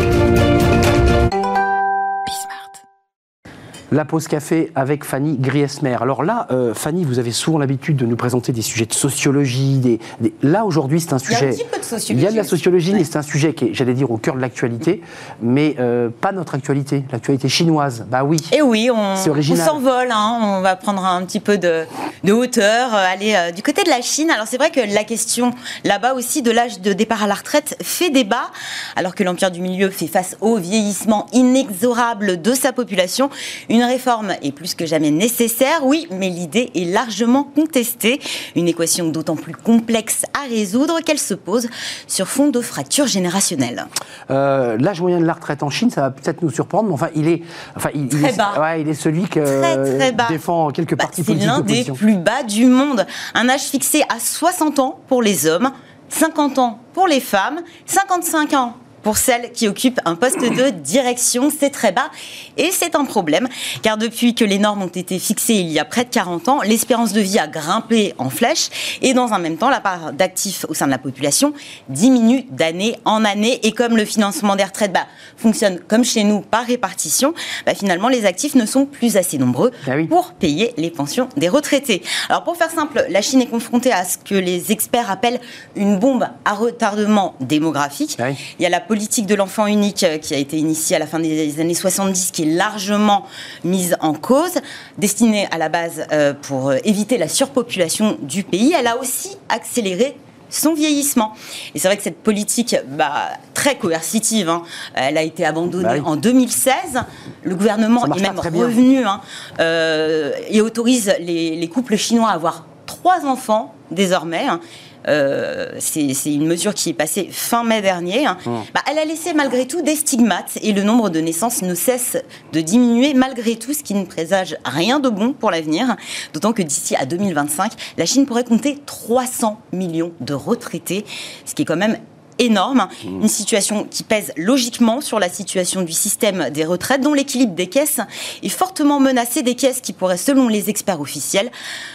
[3.93, 5.95] La pause café avec Fanny Griesmer.
[6.01, 9.77] Alors là, euh, Fanny, vous avez souvent l'habitude de nous présenter des sujets de sociologie.
[9.77, 9.99] Des,
[10.41, 11.38] Là, aujourd'hui, c'est un sujet.
[11.39, 12.13] Il y a un petit peu de sociologie.
[12.13, 14.17] Il y a de la sociologie, mais c'est un sujet qui est, j'allais dire, au
[14.17, 15.03] cœur de l'actualité,
[15.43, 18.08] mais euh, pas notre actualité, l'actualité chinoise.
[18.10, 18.38] Bah oui.
[18.51, 20.10] Et oui, on, s'envole.
[20.10, 20.39] Hein.
[20.41, 21.86] on va prendre un petit peu de,
[22.32, 24.32] hauteur, euh, aller du côté de la Chine.
[24.32, 25.51] Alors c'est vrai que la question
[25.84, 28.49] là-bas aussi de l'âge de départ à la retraite fait débat,
[28.95, 33.29] alors que l'Empire du Milieu fait face au vieillissement inexorable de sa population.
[33.69, 38.22] Une Une réforme est plus que jamais nécessaire, oui, mais l'idée est largement contestée.
[38.56, 41.67] Une équation d'autant plus complexe à résoudre qu'elle se pose
[42.08, 43.88] sur fond de fractures générationnelles.
[44.32, 47.10] Euh, L'âge moyen de la retraite en Chine, ça va peut-être nous surprendre, mais enfin,
[47.13, 47.41] il est,
[47.76, 48.54] enfin, il, très est, bas.
[48.58, 50.28] Ouais, il est celui que très, très bas.
[50.30, 51.41] défend quelques bah, partis politiques.
[51.43, 53.06] C'est l'un des plus bas du monde.
[53.36, 55.72] Un âge fixé à 60 ans pour les hommes,
[56.08, 61.52] 50 ans pour les femmes, 55 ans pour celles qui occupent un poste de direction.
[61.58, 62.10] C'est très bas
[62.58, 63.48] et c'est un problème
[63.82, 66.62] car depuis que les normes ont été fixées il y a près de 40 ans,
[66.62, 68.70] l'espérance de vie a grimpé en flèche
[69.02, 71.54] et dans un même temps, la part d'actifs au sein de la population
[71.89, 76.42] diminue d'année en année et comme le financement des retraites bah, fonctionne comme chez nous
[76.42, 77.34] par répartition,
[77.66, 80.08] bah, finalement les actifs ne sont plus assez nombreux ah oui.
[80.08, 82.02] pour payer les pensions des retraités.
[82.30, 85.39] Alors pour faire simple, la Chine est confrontée à ce que les experts appellent
[85.76, 88.18] une bombe à retardement démographique.
[88.20, 88.38] Ah oui.
[88.60, 91.08] Il y a la politique de l'enfant unique euh, qui a été initiée à la
[91.08, 93.25] fin des années 70, qui est largement
[93.63, 94.60] mise en cause,
[94.99, 98.71] destinée à la base euh, pour euh, éviter la surpopulation du pays.
[98.77, 100.15] Elle a aussi accéléré
[100.51, 101.34] son vieillissement.
[101.73, 104.62] Et c'est vrai que cette politique bah, très coercitive, hein,
[104.93, 106.01] elle a été abandonnée bah oui.
[106.06, 107.01] en 2016.
[107.41, 109.21] Le gouvernement est même revenu hein,
[109.60, 114.45] euh, et autorise les, les, couples chinois à avoir trois enfants désormais.
[114.47, 114.60] Hein.
[115.08, 118.26] Euh, c'est une mesure qui est passée fin mai dernier.
[118.28, 118.52] Mmh.
[118.74, 122.18] Bah, elle a laissé malgré tout des stigmates et le nombre de naissances ne cesse
[122.52, 125.96] de diminuer malgré tout, ce qui ne présage rien de bon pour l'avenir.
[126.34, 131.06] D'autant que d'ici à 2025, la Chine pourrait compter 300 millions de retraités,
[131.46, 131.98] ce qui est quand même
[132.39, 133.22] énorme, mmh.
[133.22, 137.68] une situation qui pèse logiquement sur la situation du système des retraites, dont l'équilibre des
[137.68, 138.00] caisses
[138.42, 141.52] est fortement menacé, des caisses qui pourraient, selon les experts officiels,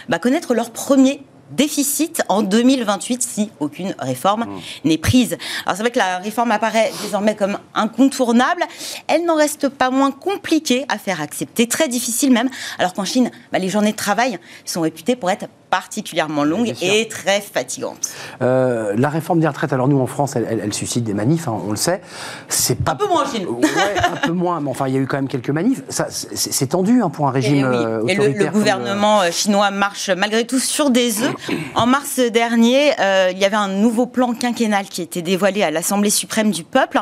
[0.07, 4.59] bah, connaître leur premier déficit en 2028 si aucune réforme mmh.
[4.85, 5.37] n'est prise.
[5.65, 8.63] Alors c'est vrai que la réforme apparaît désormais comme incontournable.
[9.07, 13.31] Elle n'en reste pas moins compliquée à faire accepter, très difficile même, alors qu'en Chine,
[13.51, 18.09] bah, les journées de travail sont réputées pour être particulièrement longue et très fatigante.
[18.41, 21.47] Euh, la réforme des retraites, alors nous en France, elle, elle, elle suscite des manifs,
[21.47, 22.01] hein, on le sait.
[22.47, 23.47] C'est pas un peu moins en Chine.
[23.47, 23.67] ouais,
[24.03, 25.81] un peu moins, mais enfin il y a eu quand même quelques manifs.
[25.89, 27.75] C'est tendu hein, pour un régime et oui.
[27.75, 29.31] euh, et le, le, gouvernement euh...
[29.31, 31.35] chinois marche malgré tout sur des œufs.
[31.75, 35.71] En mars dernier, euh, il y avait un nouveau plan quinquennal qui était dévoilé à
[35.71, 37.01] l'Assemblée suprême du peuple.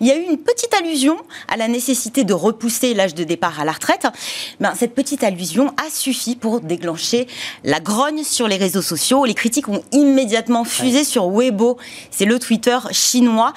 [0.00, 1.16] Il y a eu une petite allusion
[1.48, 4.06] à la nécessité de repousser l'âge de départ à la retraite.
[4.60, 7.26] Ben, cette petite allusion a suffi pour déclencher
[7.64, 9.24] la grogne sur les réseaux sociaux.
[9.24, 11.04] Les critiques ont immédiatement fusé ouais.
[11.04, 11.76] sur Weibo,
[12.10, 13.52] c'est le Twitter chinois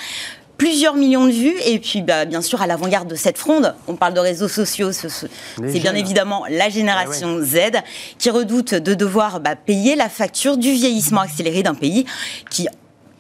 [0.58, 3.96] plusieurs millions de vues et puis bah, bien sûr à l'avant-garde de cette fronde, on
[3.96, 7.46] parle de réseaux sociaux, c'est bien évidemment la génération ouais.
[7.46, 7.58] Z
[8.18, 12.06] qui redoute de devoir bah, payer la facture du vieillissement accéléré d'un pays
[12.50, 12.68] qui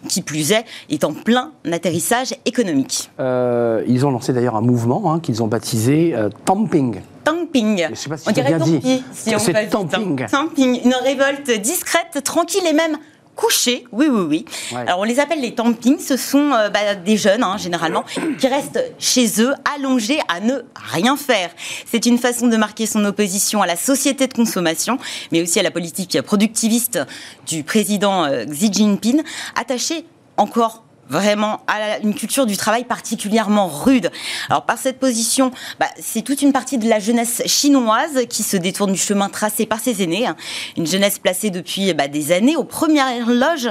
[0.10, 3.10] qui plus est, est en plein atterrissage économique.
[3.20, 7.02] Euh, ils ont lancé d'ailleurs un mouvement hein, qu'ils ont baptisé euh, Tamping.
[7.32, 7.88] Tamping.
[7.90, 10.26] Je sais pas si on dirait tampi, si on C'est tamping.
[10.28, 10.82] Tamping.
[10.84, 12.98] Une révolte discrète, tranquille et même
[13.40, 14.46] couchés, oui, oui, oui.
[14.74, 14.82] Ouais.
[14.82, 18.04] Alors on les appelle les tampings, ce sont euh, bah, des jeunes, hein, généralement,
[18.38, 21.50] qui restent chez eux, allongés à ne rien faire.
[21.86, 24.98] C'est une façon de marquer son opposition à la société de consommation,
[25.32, 27.00] mais aussi à la politique productiviste
[27.48, 29.22] du président euh, Xi Jinping,
[29.56, 30.04] attaché
[30.36, 34.12] encore vraiment à une culture du travail particulièrement rude.
[34.50, 38.56] Alors par cette position, bah, c'est toute une partie de la jeunesse chinoise qui se
[38.56, 40.36] détourne du chemin tracé par ses aînés, hein.
[40.78, 43.70] une jeunesse placée depuis bah, des années aux premières loges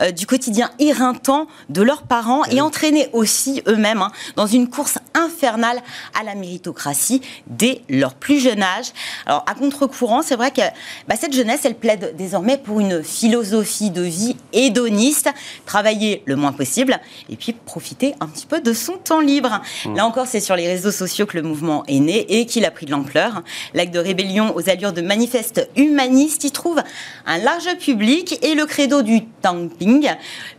[0.00, 4.98] euh, du quotidien éreintant de leurs parents et entraînés aussi eux-mêmes hein, dans une course
[5.14, 5.80] infernale
[6.18, 8.86] à la méritocratie dès leur plus jeune âge.
[9.26, 10.62] Alors à contre-courant, c'est vrai que
[11.06, 15.28] bah, cette jeunesse, elle plaide désormais pour une philosophie de vie hédoniste,
[15.66, 16.79] travailler le moins possible
[17.28, 19.60] et puis profiter un petit peu de son temps libre.
[19.84, 19.96] Mmh.
[19.96, 22.70] Là encore, c'est sur les réseaux sociaux que le mouvement est né et qu'il a
[22.70, 23.42] pris de l'ampleur.
[23.74, 26.80] L'acte de rébellion aux allures de manifeste humaniste y trouve
[27.26, 30.08] un large public et le credo du tamping,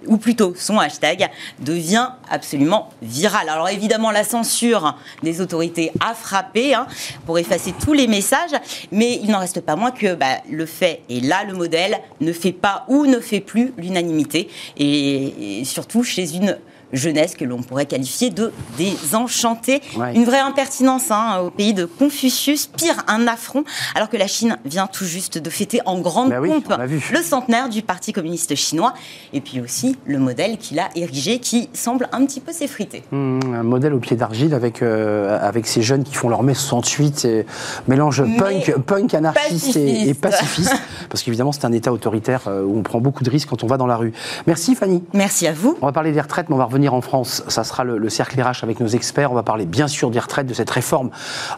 [0.08, 1.30] ou plutôt son hashtag,
[1.60, 3.50] devient absolument viral.
[3.50, 6.88] Alors évidemment, la censure des autorités a frappé hein,
[7.26, 8.52] pour effacer tous les messages,
[8.92, 12.34] mais il n'en reste pas moins que bah, le fait, et là le modèle, ne
[12.34, 16.58] fait pas ou ne fait plus l'unanimité, et, et surtout chez une
[16.93, 19.82] jeunesse que l'on pourrait qualifier de désenchantée.
[19.97, 20.15] Ouais.
[20.15, 23.63] Une vraie impertinence hein, au pays de Confucius, pire un affront,
[23.95, 26.73] alors que la Chine vient tout juste de fêter en grande Bah oui, pompe
[27.12, 28.93] le centenaire du Parti communiste chinois,
[29.34, 33.04] et puis aussi le modèle qu'il a érigé qui semble un petit peu s'effriter.
[33.12, 36.54] Mmh, un modèle au pied d'argile avec, euh, avec ces jeunes qui font leur mai
[36.54, 37.45] 68, et
[37.88, 40.69] mélange Mais punk, punk anarchiste et, et pacifiste.
[40.71, 40.75] pacifiste,
[41.10, 43.67] parce qu'évidemment c'est un État autoritaire euh, où on prend beaucoup de risques quand on
[43.67, 44.13] va dans la rue.
[44.47, 45.04] Merci Fanny.
[45.13, 45.77] Merci à vous.
[45.82, 48.41] On va parler des retraites, mais on va revenir en France, ça sera le, cercle
[48.41, 49.32] RH avec nos experts.
[49.32, 51.10] On va parler bien sûr des retraites, de cette réforme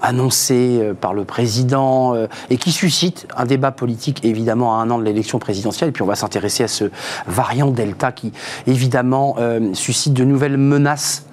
[0.01, 4.89] annoncée euh, par le président euh, et qui suscite un débat politique évidemment à un
[4.89, 5.89] an de l'élection présidentielle.
[5.89, 6.85] Et puis on va s'intéresser à ce
[7.27, 8.31] variant Delta qui
[8.67, 9.35] évidemment
[9.73, 11.25] suscite de nouvelles menaces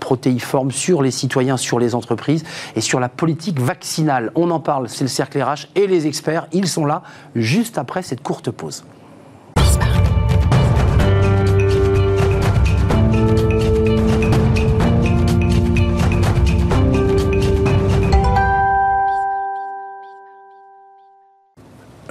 [0.00, 4.30] protéiformes sur les citoyens, sur les entreprises et sur la politique vaccinale.
[4.34, 7.02] On en parle, c'est le cercle RH et les experts, ils sont là
[7.34, 8.84] juste après cette courte pause.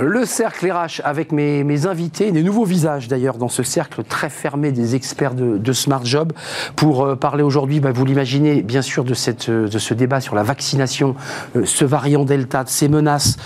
[0.07, 4.71] Le cercle RH avec mes, invités, des nouveaux visages d'ailleurs dans ce cercle très fermé
[4.71, 6.31] des experts de, Smart Job
[6.75, 10.21] pour euh, parler aujourd'hui, bah, vous l'imaginez, bien sûr de, cette, euh, de ce débat
[10.21, 11.15] sur la vaccination,
[11.55, 13.37] euh, ce variant Delta, de ces menaces,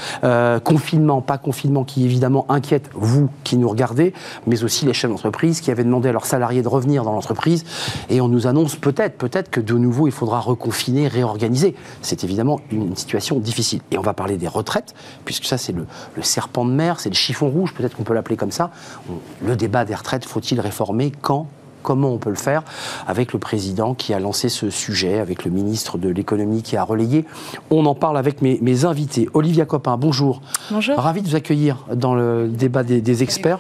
[0.65, 4.13] confinement, pas confinement, qui évidemment inquiète vous qui nous regardez,
[4.45, 7.63] mais aussi les chefs d'entreprise qui avaient demandé à leurs salariés de revenir dans l'entreprise.
[8.10, 11.74] Et on nous annonce peut-être, peut-être que de nouveau il faudra reconfiner, réorganiser.
[12.02, 13.80] C'est évidemment une, situation difficile.
[13.91, 14.93] Et on va parler des retraites,
[15.24, 15.86] puisque ça c'est le,
[16.17, 18.71] le cercle serpent de mer, c'est le chiffon rouge, peut-être qu'on peut, l'appeler comme ça.
[19.45, 21.12] Le débat des retraites, faut-il réformer?
[21.21, 21.47] Quand?
[21.83, 22.63] Comment on peut le faire?
[23.07, 26.83] Avec le président qui a lancé ce sujet, avec le ministre de l'économie qui a
[26.83, 27.25] relayé.
[27.69, 29.29] On en parle avec mes, invités.
[29.33, 30.41] Olivia Copin, bonjour.
[30.71, 30.97] Bonjour.
[30.97, 33.59] Ravi de vous accueillir dans le débat des experts.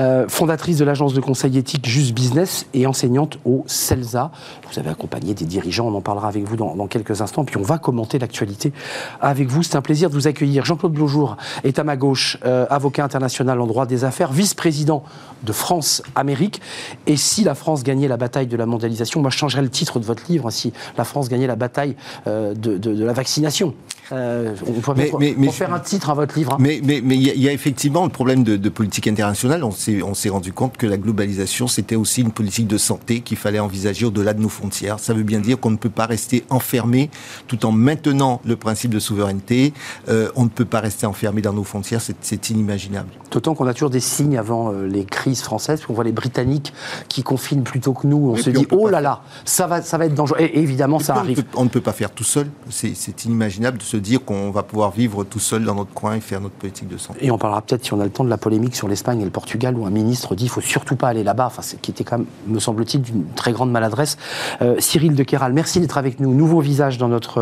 [0.00, 4.30] Euh, fondatrice de l'agence de conseil éthique Just Business et enseignante au CELSA.
[4.72, 7.62] Vous avez accompagné des dirigeants, on en parlera avec vous dans, quelques instants, puis on
[7.62, 8.72] va commenter l'actualité
[9.20, 9.62] avec vous.
[9.62, 10.64] C'est un plaisir de vous accueillir.
[10.64, 15.02] Jean-Claude Blojour est à ma gauche, euh, avocat international en droit des affaires, vice-président
[15.42, 16.62] de France-Amérique.
[17.06, 19.98] Et si la France gagnait la bataille de la mondialisation, moi je changerais le titre
[19.98, 21.94] de votre livre, si la France gagnait la bataille
[22.26, 23.74] euh, de, la vaccination.
[24.10, 25.10] on pourrait
[25.50, 26.54] faire un titre à votre livre.
[26.54, 26.58] Hein.
[26.60, 29.62] Mais il y, a effectivement le problème de, de politique internationale.
[29.62, 29.70] On
[30.02, 33.58] on s'est rendu compte que la globalisation, c'était aussi une politique de santé qu'il fallait
[33.58, 34.98] envisager au-delà de nos frontières.
[34.98, 37.10] Ça veut bien dire qu'on ne peut pas rester enfermé
[37.46, 39.72] tout en maintenant le principe de souveraineté.
[40.08, 43.08] Euh, on ne peut pas rester enfermé dans nos frontières, c'est inimaginable.
[43.30, 46.72] D'autant qu'on a toujours des signes avant euh, les crises françaises, on voit les Britanniques
[47.08, 48.30] qui confinent plutôt que nous.
[48.30, 50.38] On se dit, oh là là, ça va, ça va être dangereux.
[50.40, 51.44] Et évidemment, ça arrive.
[51.54, 52.48] On ne peut pas faire tout seul.
[52.68, 56.20] C'est inimaginable de se dire qu'on va pouvoir vivre tout seul dans notre coin et
[56.20, 57.24] faire notre politique de santé.
[57.24, 59.24] Et on parlera peut-être, si on a le temps, de la polémique sur l'Espagne et
[59.24, 62.04] le Portugal où un ministre dit qu'il faut surtout pas aller là-bas, enfin, qui était
[62.04, 64.16] quand même, me semble-t-il, d'une très grande maladresse.
[64.62, 66.34] Euh, Cyril de Kéral, merci d'être avec nous.
[66.34, 67.38] Nouveau visage dans notre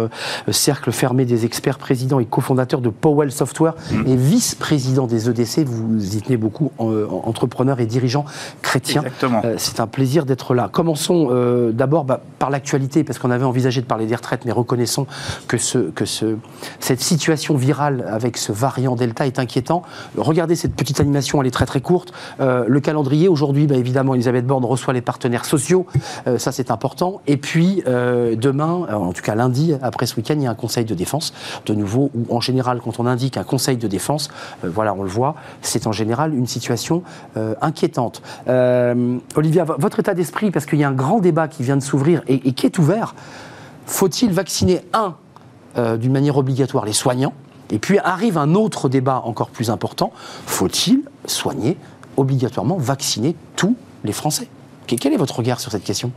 [0.48, 3.74] euh, cercle fermé des experts, président et cofondateur de Powell Software
[4.06, 5.64] et vice-président des EDC.
[5.64, 8.24] Vous y tenez beaucoup, euh, entrepreneur et dirigeant
[8.62, 9.02] chrétien.
[9.02, 9.42] Exactement.
[9.56, 10.68] C'est un plaisir d'être là.
[10.70, 11.28] Commençons
[11.72, 15.06] d'abord bah, par l'actualité, parce qu'on avait envisagé de parler des retraites, mais reconnaissons
[15.46, 16.36] que, ce, que ce,
[16.80, 19.82] cette situation virale avec ce variant Delta est inquiétant.
[20.16, 22.12] Regardez cette petite animation, elle est très très courte.
[22.40, 25.86] Euh, le calendrier, aujourd'hui, bah, évidemment, Elisabeth Borne reçoit les partenaires sociaux,
[26.26, 27.20] euh, ça c'est important.
[27.26, 30.54] Et puis, euh, demain, en tout cas lundi, après ce week-end, il y a un
[30.54, 31.32] conseil de défense,
[31.66, 34.28] de nouveau, où en général, quand on indique un conseil de défense,
[34.62, 37.02] voilà, on le voit, c'est en général une situation
[37.60, 38.22] inquiétante.
[39.36, 42.22] Olivia, votre état d'esprit, parce qu'il y a un grand débat qui vient de s'ouvrir
[42.28, 43.14] et, et qui est ouvert,
[43.86, 45.14] faut-il vacciner, un,
[45.96, 47.34] d'une manière obligatoire les soignants?
[47.70, 50.12] Et puis arrive un autre débat encore plus important,
[50.46, 51.76] faut-il soigner
[52.18, 54.48] obligatoirement vacciner tous les Français
[54.96, 56.12] quel est votre regard sur cette question?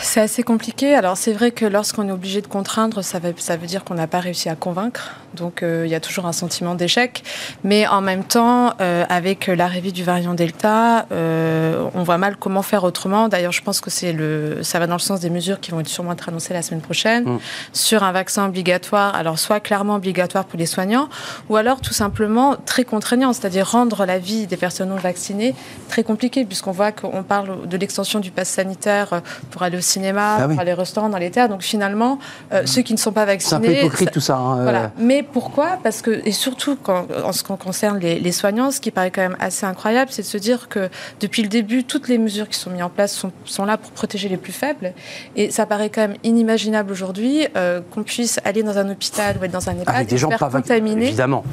[0.00, 0.94] C'est assez compliqué.
[0.94, 3.94] Alors c'est vrai que lorsqu'on est obligé de contraindre, ça veut, ça veut dire qu'on
[3.94, 5.16] n'a pas réussi à convaincre.
[5.34, 7.22] Donc euh, il y a toujours un sentiment d'échec.
[7.64, 12.62] Mais en même temps, euh, avec l'arrivée du variant Delta, euh, on voit mal comment
[12.62, 13.28] faire autrement.
[13.28, 15.80] D'ailleurs, je pense que c'est le, ça va dans le sens des mesures qui vont
[15.80, 17.38] être sûrement être annoncées la semaine prochaine mm.
[17.72, 19.14] sur un vaccin obligatoire.
[19.14, 21.08] Alors soit clairement obligatoire pour les soignants,
[21.48, 25.54] ou alors tout simplement très contraignant, c'est-à-dire rendre la vie des personnes non vaccinées
[25.88, 29.20] très compliquée, puisqu'on voit qu'on parle de l'extension du pass sanitaire euh,
[29.50, 31.48] pour aller au cinéma, ah pour aller au restaurant, dans les terres.
[31.48, 32.18] Donc finalement,
[32.52, 33.50] euh, ceux qui ne sont pas vaccinés.
[33.50, 34.36] C'est un peu hypocrite tout ça.
[34.36, 34.86] Hein, euh.
[34.98, 35.78] Mais pourquoi?
[35.82, 39.22] Parce que, et surtout quand, en ce qui concerne les, soignants, ce qui paraît quand
[39.22, 40.88] même assez incroyable, c'est de se dire que
[41.20, 43.90] depuis le début, toutes les mesures qui sont mises en place sont, sont là pour
[43.92, 44.92] protéger les plus faibles.
[45.36, 47.46] Et ça paraît quand même inimaginable aujourd'hui
[47.90, 50.50] qu'on puisse aller dans un hôpital ou être dans un EHPAD Avec des gens pas
[50.50, 51.44] contaminés évidemment.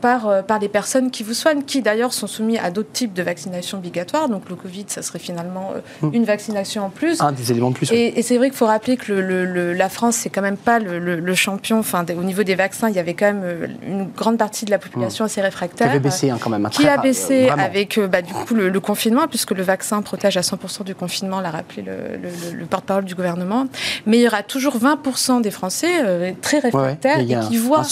[0.00, 3.22] par, par les personnes qui vous soignent, qui d'ailleurs sont soumis à d'autres types de
[3.22, 4.28] vaccinations obligatoires.
[4.28, 7.20] Donc le Covid, ça serait finalement euh, une vaccination en plus.
[7.20, 7.90] Un des éléments de plus.
[7.92, 11.34] Et, c'est vrai qu'il faut rappeler que le, la France, c'est quand même pas le,
[11.34, 11.78] champion.
[11.78, 14.70] Enfin, au niveau des vaccins, il y avait quand même euh, une grande partie de
[14.70, 15.26] la population hmm.
[15.26, 15.86] assez réfractaire.
[15.88, 16.68] Qui avait baissé hein, quand même.
[16.70, 20.40] qui a baissé avec euh, bah, du coup le, confinement, puisque le vaccin protège à
[20.40, 23.66] 100% du confinement, l'a rappelé le, porte-parole du gouvernement.
[24.06, 27.82] Mais il y aura toujours 20% des Français très réfractaires et qui voient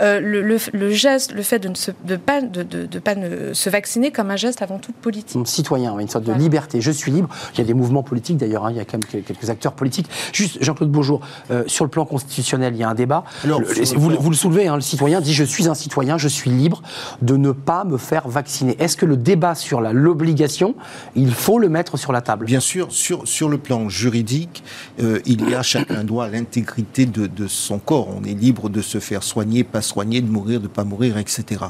[0.00, 4.10] le, geste, le fait de ne se, de pas, de, de, pas ne, se vacciner
[4.10, 5.46] comme un geste avant tout politique.
[5.46, 6.80] Citoyen, une sorte de liberté.
[6.80, 7.19] Je suis libre
[7.54, 9.72] Il y a des mouvements politiques d'ailleurs, hein, il y a quand même quelques acteurs
[9.72, 10.06] politiques.
[10.32, 13.24] Juste, Jean-Claude Beaujour, euh, sur le plan constitutionnel, il y a un débat.
[13.44, 15.68] Alors, Le- sur le vous, plan- vous le soulevez, hein, le citoyen dit je suis
[15.68, 16.82] un citoyen, je suis libre
[17.22, 18.76] de ne pas me faire vacciner.
[18.80, 20.74] Est-ce que le débat sur l'obligation,
[21.16, 22.46] il faut le mettre sur la table?
[22.46, 24.62] Bien sûr, sur, sur le plan juridique,
[25.02, 28.08] euh, il y a chacun droit à l'intégrité de, de son corps.
[28.16, 31.60] On est libre de se faire soigner, pas soigner, de mourir, de pas mourir, etc.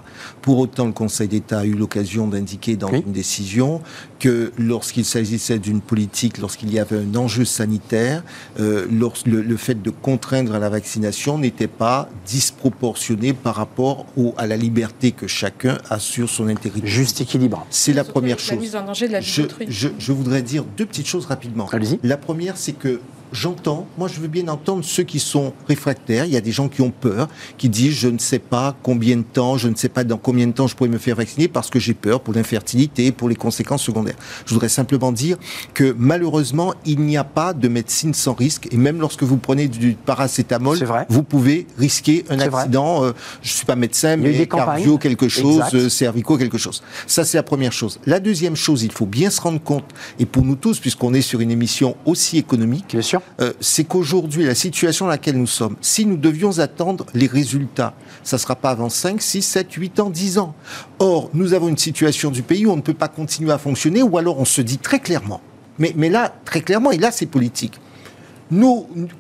[0.42, 3.02] Pour autant, le Conseil d'État a eu l'occasion d'indiquer dans Oui.
[3.06, 3.80] une décision
[4.18, 5.04] que lorsqu'il
[5.38, 8.22] s'agissait d'une politique, lorsqu'il y avait un enjeu sanitaire,
[8.58, 14.06] euh, lors- le, le fait de contraindre à la vaccination n'était pas disproportionné par rapport
[14.16, 16.86] au- à la liberté que chacun a sur son intégrité.
[16.86, 17.66] Juste équilibre.
[17.70, 18.60] C'est la première avec La chose.
[18.62, 21.68] mise en danger de la vie Je, je- je voudrais dire deux petites choses rapidement.
[21.72, 21.98] Allez-y.
[22.02, 23.00] La première, c'est que
[23.32, 26.24] j'entends, moi je veux bien entendre ceux qui sont réfractaires.
[26.24, 29.16] Il y a des gens qui ont peur, qui disent je ne sais pas combien
[29.16, 31.48] de temps, je ne sais pas dans combien de temps je pourrais me faire vacciner
[31.48, 34.16] parce que j'ai peur pour l'infertilité, pour les conséquences secondaires.
[34.46, 35.36] Je voudrais simplement dire
[35.74, 38.68] que malheureusement, il n'y a pas de médecine sans risque.
[38.72, 43.04] Et même lorsque vous prenez du paracétamol, vous pouvez risquer un accident.
[43.04, 43.12] euh,
[43.42, 46.82] je suis pas médecin, mais cardio quelque chose, euh, cervicaux quelque chose.
[47.06, 48.00] Ça, c'est la première chose.
[48.06, 49.84] La deuxième chose, il faut bien se rendre compte,
[50.18, 53.19] et pour nous tous, puisqu'on est sur une émission aussi économique, Bien sûr.
[53.40, 57.94] Euh, c'est qu'aujourd'hui, la situation dans laquelle nous sommes, si nous devions attendre les résultats,
[58.22, 60.54] ça ne sera pas avant 5, 6, 7, 8 ans, 10 ans.
[60.98, 64.02] Or, nous avons une situation du pays où on ne peut pas continuer à fonctionner,
[64.02, 65.40] ou alors on se dit très clairement,
[65.78, 67.80] mais, là, très clairement, et là, c'est politique.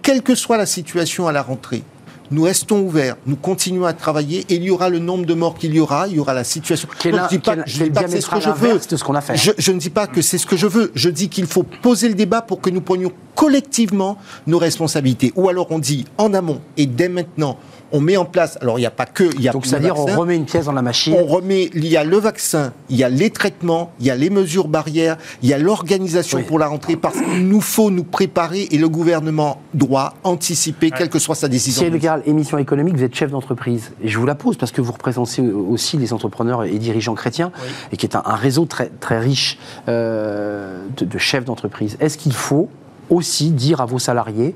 [0.02, 1.82] Quelle que soit la situation à la rentrée,
[2.30, 5.56] nous restons ouverts, nous continuons à travailler et il y aura le nombre de morts
[5.56, 6.88] qu'il y aura, il y aura la situation.
[7.00, 8.50] Quel, Donc, je dis pas, quel- je quel dis pas que c'est ce que je
[8.50, 8.68] veux.
[8.70, 9.36] inverse de ce qu'on a fait.
[9.36, 10.92] Je, je ne dis pas que c'est ce que je veux.
[10.94, 14.16] Je dis qu'il faut poser le débat pour que nous prenions collectivement
[14.46, 15.32] nos responsabilités.
[15.36, 17.58] Ou alors on dit en amont et dès maintenant,
[17.92, 18.58] on met en place.
[18.60, 19.24] Alors il n'y a pas que.
[19.34, 20.16] Il y a Donc le c'est-à-dire on vaccin.
[20.18, 21.14] remet une pièce dans la machine.
[21.18, 24.16] On remet, il y a le vaccin, il y a les traitements, il y a
[24.16, 26.44] les mesures barrières, il y a l'organisation Oui.
[26.44, 31.08] pour la rentrée, parce qu'il nous faut nous préparer et le gouvernement doit anticiper, quelle
[31.08, 31.88] que soit sa décision.
[31.90, 33.92] Le Gall, émission économique, vous êtes chef d'entreprise.
[34.02, 37.50] Et je vous la pose parce que vous représentez aussi les entrepreneurs et dirigeants chrétiens,
[37.92, 41.96] et qui est un, un réseau très, très riche euh, de, de chefs d'entreprise.
[42.00, 42.68] Est-ce qu'il faut
[43.08, 44.54] aussi dire à vos salariés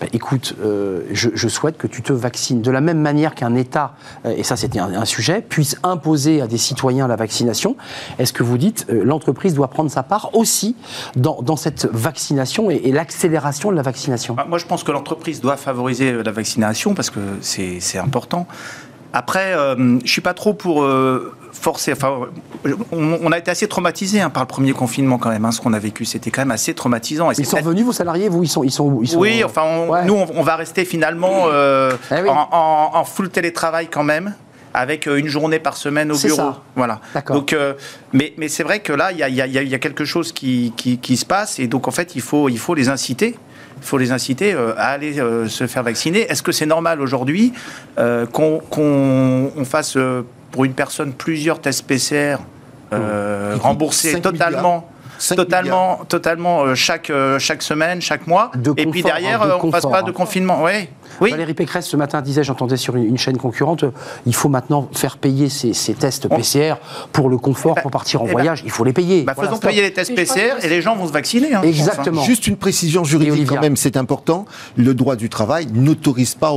[0.00, 2.62] ben, écoute, euh, je, souhaite que tu te vaccines.
[2.62, 6.46] De la même manière qu'un État, euh, et ça c'était un, sujet, puisse imposer à
[6.46, 7.76] des citoyens la vaccination,
[8.18, 10.76] est-ce que vous dites euh, l'entreprise doit prendre sa part aussi
[11.16, 14.36] dans, cette vaccination et, l'accélération de la vaccination?
[14.38, 18.46] Ah, Moi, je pense que l'entreprise doit favoriser euh, la vaccination parce que c'est important.
[19.12, 20.86] Après, je suis pas trop pour
[21.92, 22.20] Enfin,
[22.92, 25.44] on, on a été assez traumatisé par le premier confinement quand même.
[25.44, 27.30] hein, ce qu'on a vécu, c'était quand même assez traumatisant.
[27.30, 29.18] Et Ils sont très- revenus, vos salariés, vous, ils sont, ils sont, où ils sont
[29.18, 30.04] Oui, enfin, on- Ouais.
[30.04, 32.28] nous, on, on va rester finalement euh, Eh oui.
[32.28, 34.34] en, en- en full télétravail quand même.
[34.72, 36.36] Avec euh, une journée par semaine au bureau.
[36.36, 36.60] ça.
[36.76, 37.00] Voilà.
[37.12, 37.34] D'accord.
[37.34, 37.74] Donc, euh,
[38.12, 40.98] mais, mais c'est vrai que là, il y a, y y quelque chose qui, qui,
[40.98, 41.58] qui se passe.
[41.58, 43.36] Et donc, en fait, il faut, il faut les inciter.
[43.78, 46.20] Il faut les inciter euh, à aller euh, se faire vacciner.
[46.20, 47.52] Est-ce que c'est normal aujourd'hui
[47.96, 49.96] qu'on qu'on- on fasse
[50.50, 52.36] pour une personne plusieurs tests PCR
[52.92, 54.88] euh, coûtent remboursés 5 totalement
[55.20, 58.50] 5 totalement, totalement euh, chaque, euh, chaque semaine, chaque mois.
[58.54, 60.02] De et puis derrière, hein, de euh, on passe confort, pas hein.
[60.02, 60.62] de confinement.
[60.62, 60.88] Ouais.
[61.20, 61.30] Oui.
[61.30, 63.90] Valérie Pécresse, ce matin, disait, j'entendais sur une, une chaîne concurrente, euh,
[64.26, 66.74] il faut maintenant faire payer ces, ces tests On- PCR
[67.12, 68.62] pour le confort, Eh ben, pour partir en eh ben, voyage.
[68.64, 69.22] Il faut les payer.
[69.22, 69.70] Bah, Voilà, faisons stop.
[69.70, 71.48] payer les tests PCR et les gens vont se vacciner.
[71.54, 71.68] hein, pense, hein.
[71.68, 72.22] Exactement.
[72.22, 74.44] Juste une précision juridique quand même, c'est important.
[74.76, 76.50] Le droit du travail n'autorise pas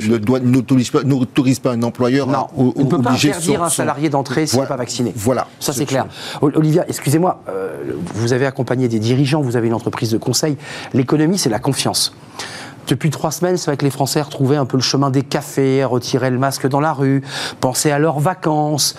[0.00, 3.00] je- le droit n'autorise pas, n'autorise pas un employeur Non, à o- on ne peut
[3.00, 4.68] pas obliger interdire son- un salarié d'entrer s'il n'est Voilà.
[4.68, 5.12] pas vacciné.
[5.14, 5.46] Voilà.
[5.60, 6.06] Ça, c'est clair.
[6.40, 7.76] Olivia, excusez-moi, euh,
[8.14, 10.56] vous avez accompagné des dirigeants, vous avez une entreprise de conseil.
[10.94, 12.14] L'économie, c'est la confiance.
[12.88, 15.84] Depuis trois semaines, c'est vrai que les Français retrouvaient un peu le chemin des cafés,
[15.84, 17.22] retiraient le masque dans la rue,
[17.60, 18.96] pensaient à leurs vacances.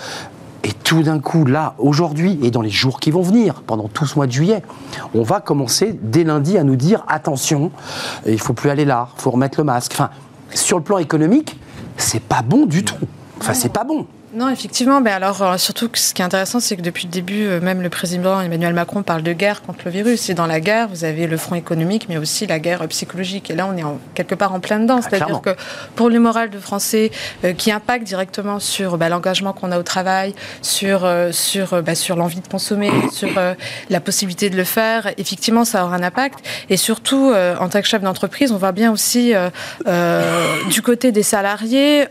[0.64, 4.06] Et tout d'un coup, là, aujourd'hui et dans les jours qui vont venir, pendant tout
[4.06, 4.64] ce mois de juillet,
[5.14, 7.72] on va commencer dès lundi à nous dire attention,
[8.26, 9.92] il faut plus aller là, il faut remettre le masque.
[9.94, 10.10] Enfin,
[10.54, 11.60] sur le plan économique,
[11.98, 12.96] c'est pas bon du tout.
[13.42, 14.08] Enfin, c'est pas bon.
[14.36, 15.00] Non, effectivement.
[15.00, 17.62] Mais alors, euh, surtout, que ce qui est intéressant, c'est que depuis le début, euh,
[17.62, 20.28] même le président Emmanuel Macron parle de guerre contre le virus.
[20.30, 23.52] Et dans la guerre, vous avez le front économique, mais aussi la guerre psychologique.
[23.52, 25.00] Et là, on est en- quelque part en plein dedans.
[25.04, 25.08] Ah.
[25.08, 25.52] C'est-à-dire que
[25.96, 27.12] pour le moral de Français,
[27.44, 31.94] euh, qui impacte directement sur bah, l'engagement qu'on a au travail, sur, euh, sur, bah,
[31.94, 33.54] sur l'envie de consommer, sur euh,
[33.92, 36.40] la possibilité de le faire, effectivement, ça aura un impact.
[36.72, 39.34] Et surtout, en tant que chef d'entreprise, on voit bien aussi
[40.70, 42.08] du côté des salariés,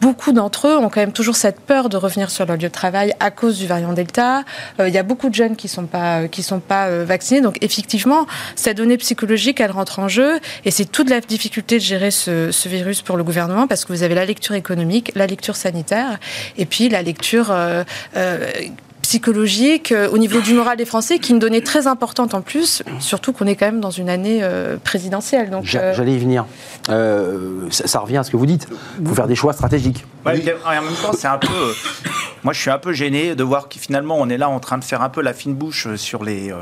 [0.00, 2.68] beaucoup d'entre eux ont quand même toujours cette peur de revenir sur leur lieu de
[2.68, 4.44] travail à cause du variant Delta.
[4.78, 7.40] Euh, Il y a beaucoup de jeunes qui sont pas qui sont pas euh, vaccinés.
[7.40, 8.26] Donc effectivement,
[8.56, 12.50] cette donnée psychologique, elle rentre en jeu, et c'est toute la difficulté de gérer ce,
[12.50, 16.18] ce virus pour le gouvernement parce que vous avez la lecture économique, la lecture sanitaire,
[16.56, 17.84] et puis la lecture euh,
[18.16, 18.50] euh,
[19.02, 22.82] psychologique, au niveau du moral des Français, qui est une donnée très importante en plus,
[22.98, 24.42] surtout qu'on est quand même dans une année
[24.84, 25.50] présidentielle.
[25.50, 26.46] Donc, J'allais y venir.
[26.86, 28.68] Ça, ça, revient à ce que vous dites.
[29.00, 30.04] Il faut faire des choix stratégiques.
[30.24, 30.44] En même
[31.02, 31.74] temps, c'est un peu.
[32.42, 34.78] moi, je suis un peu gêné de voir que finalement, on est là en train
[34.78, 36.52] de faire un peu la fine bouche sur les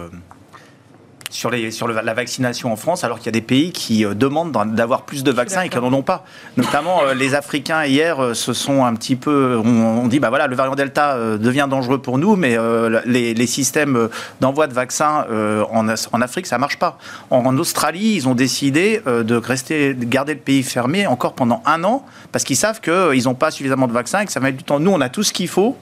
[1.31, 4.14] sur, les, sur la vaccination en France, alors qu'il y a des pays qui euh,
[4.14, 6.24] demandent d'avoir plus de vaccins et qui n'en ont pas.
[6.57, 9.61] Notamment, euh, les Africains, hier, euh, se sont un petit peu.
[9.62, 12.57] On, dit, bah voilà, le variant Delta devient dangereux pour nous, mais
[13.05, 14.09] les, systèmes
[14.41, 15.26] d'envoi de vaccins
[15.72, 16.99] en, en, Afrique, ça ne marche pas.
[17.31, 21.83] En, Australie, ils ont décidé de, rester, de garder le pays fermé encore pendant un
[21.85, 24.59] an, parce qu'ils savent qu'ils n'ont pas suffisamment de vaccins et que ça va mettre
[24.59, 24.81] du temps.
[24.81, 25.76] Nous, on a tout ce qu'il faut.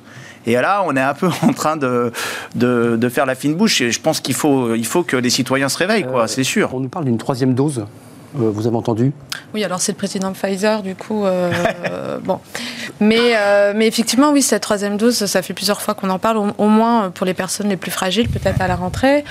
[0.46, 2.12] Et là, on est un peu en train de,
[2.54, 3.80] de, faire la fine bouche.
[3.80, 6.70] Et je pense qu'il faut, il faut que les citoyens se réveillent, quoi, c'est sûr.
[6.72, 7.84] On nous parle d'une troisième dose.
[8.40, 9.12] Euh, vous avez entendu?
[9.54, 11.24] Oui, alors c'est le président Pfizer, du coup.
[11.24, 12.40] Euh, bon.
[13.00, 16.38] Mais, euh, mais effectivement, oui, cette troisième dose, ça fait plusieurs fois qu'on en parle,
[16.58, 19.24] au, moins pour les personnes les plus fragiles, peut-être à la rentrée.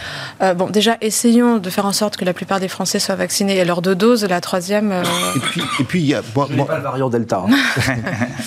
[0.55, 3.65] bon, déjà, essayons de faire en sorte que la plupart des Français soient vaccinés à
[3.65, 4.25] leurs deux doses.
[4.25, 4.93] La troisième.
[5.35, 6.21] Et puis, et puis il y a.
[6.33, 7.45] Bon, pas le variant Delta.
[7.47, 7.95] Hein.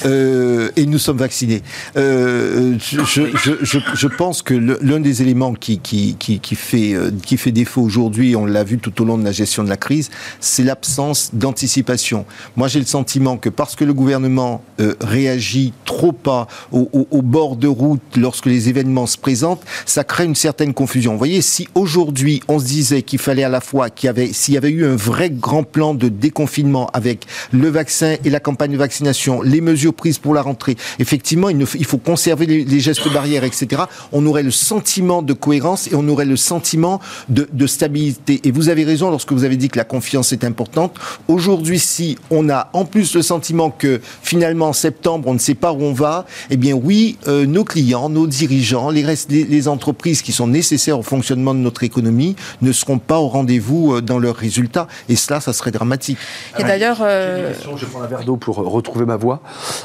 [0.76, 1.62] et nous sommes vaccinés.
[1.96, 3.22] Je, je,
[3.62, 6.94] je, je, pense que l'un des éléments qui, qui, qui, qui, fait,
[7.24, 9.76] qui fait défaut aujourd'hui, on l'a vu tout au long de la gestion de la
[9.76, 10.10] crise,
[10.48, 12.24] c'est l'absence d'anticipation.
[12.56, 16.88] Moi, j'ai le sentiment que parce que le gouvernement euh, réagit trop pas au,
[17.22, 21.12] bord de route lorsque les événements se présentent, ça crée une certaine confusion.
[21.12, 24.32] Vous voyez, si aujourd'hui on se disait qu'il fallait à la fois qu'il y avait,
[24.32, 28.40] s'il y avait eu un vrai grand plan de déconfinement avec le vaccin et la
[28.40, 33.12] campagne de vaccination, les mesures prises pour la rentrée, effectivement, il, faut conserver les, gestes
[33.12, 33.82] barrières, etc.
[34.12, 38.40] On aurait le sentiment de cohérence et on aurait le sentiment de stabilité.
[38.44, 40.94] Et vous avez raison lorsque vous avez dit que la confiance est importante.
[41.28, 45.54] Aujourd'hui, si on a en plus le sentiment que finalement en septembre, on ne sait
[45.54, 50.22] pas où on va, eh bien oui, euh, nos clients, nos dirigeants, les, les, entreprises
[50.22, 54.18] qui sont nécessaires au fonctionnement de notre économie ne seront pas au rendez-vous euh, dans
[54.18, 54.88] leurs résultats.
[55.08, 56.18] Et cela, ça serait dramatique.
[56.58, 56.98] Et d'ailleurs...
[57.00, 57.52] Euh...
[57.76, 59.40] Je prends un verre d'eau pour retrouver ma voix.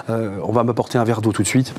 [0.09, 1.73] Euh, on va m'apporter un verre d'eau tout de suite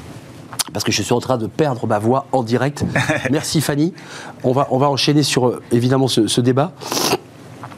[0.72, 2.84] parce que je suis en train de perdre ma voix en direct.
[3.30, 3.94] Merci Fanny.
[4.42, 6.72] On va, on va enchaîner sur évidemment ce, ce débat.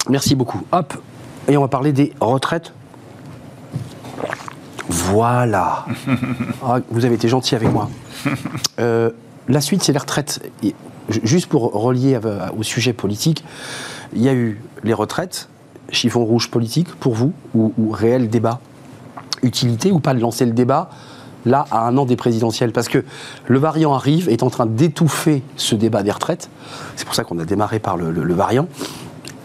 [0.08, 0.60] Merci beaucoup.
[0.72, 0.94] Hop,
[1.48, 2.72] et on va parler des retraites.
[4.88, 5.84] Voilà.
[6.68, 7.88] Ah, vous avez été gentil avec moi.
[8.80, 9.10] Euh,
[9.48, 10.40] la suite, c'est les retraites.
[11.08, 12.18] juste pour relier
[12.56, 13.44] au sujet politique,
[14.14, 15.48] il y a eu les retraites,
[15.90, 18.58] chiffon rouge politique pour vous, ou, ou réel débat?
[19.42, 20.90] Utilité ou pas de lancer le débat
[21.44, 22.72] là, à un an des présidentielles?
[22.72, 23.04] Parce que
[23.46, 26.50] le variant arrive, est en train d'étouffer ce débat des retraites.
[26.96, 28.66] C'est pour ça qu'on a démarré par le variant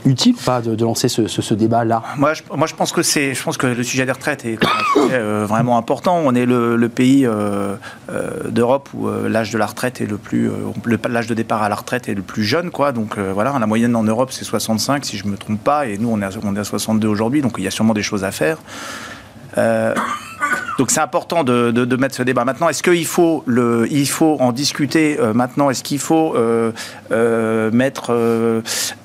[0.06, 3.58] utile pas de, lancer ce, débat-là moi je, moi, je pense que c'est, je pense
[3.58, 4.58] que le sujet des retraites est
[4.98, 6.22] euh, vraiment important.
[6.24, 7.76] On est le, pays euh,
[8.10, 10.50] euh, d'Europe où l'âge de la retraite est le plus,
[11.10, 12.92] l'âge de départ à la retraite est le plus jeune, quoi.
[12.92, 16.10] Donc voilà, la moyenne en Europe c'est 65 si je me trompe pas, et nous
[16.12, 18.32] on est on est à 62 aujourd'hui, donc il y a sûrement des choses à
[18.32, 18.58] faire.
[20.82, 22.44] Euh, donc c'est important de, de, mettre ce débat.
[22.44, 25.70] Maintenant, est-ce qu'il faut, le, il faut en discuter euh, maintenant?
[25.70, 26.72] Est-ce qu'il faut euh,
[27.72, 28.14] mettre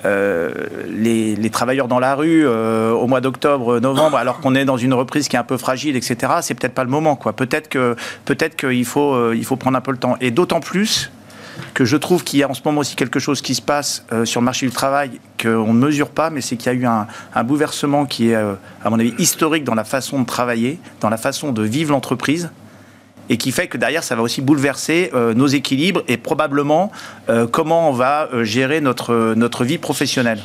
[0.03, 4.93] les, les, travailleurs dans la rue au mois d'octobre, novembre, alors qu'on est dans une
[4.93, 6.33] reprise qui est un peu fragile, etc.
[6.41, 7.15] C'est peut-être pas le moment.
[7.15, 7.33] Quoi.
[7.33, 7.69] Peut-être
[8.25, 10.17] peut-être qu'il faut, il faut prendre un peu le temps.
[10.21, 11.11] Et d'autant plus
[11.73, 14.05] que je trouve qu'il y a en ce moment aussi quelque chose qui se passe
[14.11, 16.77] euh, sur le marché du travail qu'on ne mesure pas, mais c'est qu'il y a
[16.77, 18.53] eu un, bouleversement qui est, euh,
[18.83, 22.49] à mon avis, historique dans la façon de travailler, dans la façon de vivre l'entreprise
[23.29, 26.91] et qui fait que derrière, ça va aussi bouleverser euh, nos équilibres et probablement
[27.29, 30.39] euh, comment on va euh, gérer notre, notre vie professionnelle.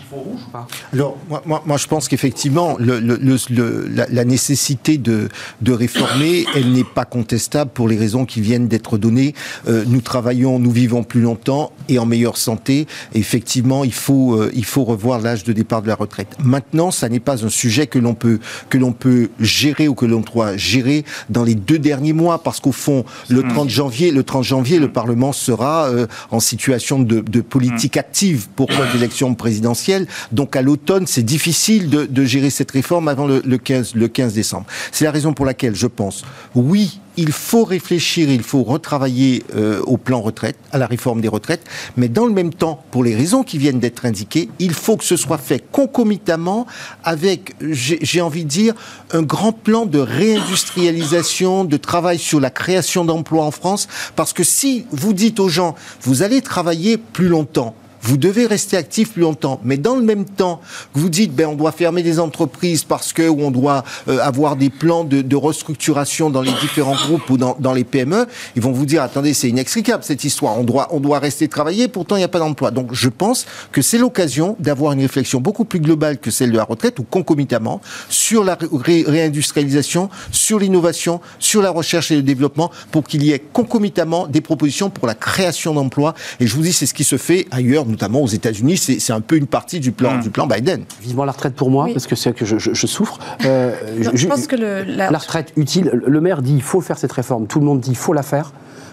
[0.92, 5.28] Alors, moi, moi, je pense qu'effectivement, le, le, la, la, nécessité de,
[5.60, 9.34] de réformer, elle n'est pas contestable pour les raisons qui viennent d'être données.
[9.68, 12.86] nous travaillons, nous vivons plus longtemps et en meilleure santé.
[13.14, 16.36] Et effectivement, il faut, il faut revoir l'âge de départ de la retraite.
[16.42, 20.06] Maintenant, ça n'est pas un sujet que l'on peut, que l'on peut gérer ou que
[20.06, 23.68] l'on doit gérer dans les deux derniers mois parce qu'au au fond, le 30 hmm.
[23.68, 28.00] janvier, le 30 janvier, le Parlement sera euh, en situation de, politique hmm.
[28.00, 30.06] active pour l'élection présidentielle.
[30.32, 34.32] Donc à l'automne, c'est difficile de, gérer cette réforme avant le, le 15, le 15
[34.32, 34.64] décembre.
[34.90, 39.80] C'est la raison pour laquelle je pense, oui, il faut réfléchir, il faut retravailler euh,
[39.82, 41.62] au plan retraite, à la réforme des retraites,
[41.96, 45.04] mais dans le même temps, pour les raisons qui viennent d'être indiquées, il faut que
[45.04, 46.66] ce soit fait concomitamment
[47.04, 48.74] avec, j'ai envie de dire,
[49.12, 54.44] un grand plan de réindustrialisation, de travail sur la création d'emplois en France, parce que
[54.44, 59.22] si vous dites aux gens, vous allez travailler plus longtemps, vous devez rester actif plus
[59.22, 59.60] longtemps.
[59.64, 60.60] Mais dans le même temps,
[60.94, 64.56] vous dites, ben, on doit fermer des entreprises parce que, ou on doit euh, avoir
[64.56, 68.26] des plans de, de, restructuration dans les différents groupes ou dans, dans, les PME,
[68.56, 70.58] ils vont vous dire, attendez, c'est inextricable cette histoire.
[70.58, 72.70] On doit, on doit rester travailler, pourtant il n'y a pas d'emploi.
[72.70, 76.56] Donc je pense que c'est l'occasion d'avoir une réflexion beaucoup plus globale que celle de
[76.56, 82.70] la retraite ou concomitamment sur la réindustrialisation, sur l'innovation, sur la recherche et le développement
[82.90, 86.14] pour qu'il y ait concomitamment des propositions pour la création d'emplois.
[86.40, 88.76] Et je vous dis, c'est ce qui se fait ailleurs, notamment aux États-Unis.
[88.76, 90.22] C'est un peu une partie du plan, mmh.
[90.22, 90.84] du plan Biden.
[91.00, 93.18] Vivement la retraite pour moi, parce que c'est que je, je, je souffre.
[93.44, 95.10] Euh, je, je, pense que le, la...
[95.10, 95.18] la...
[95.18, 97.46] retraite utile, le maire dit il faut faire cette réforme.
[97.46, 98.52] Tout le monde dit il faut la faire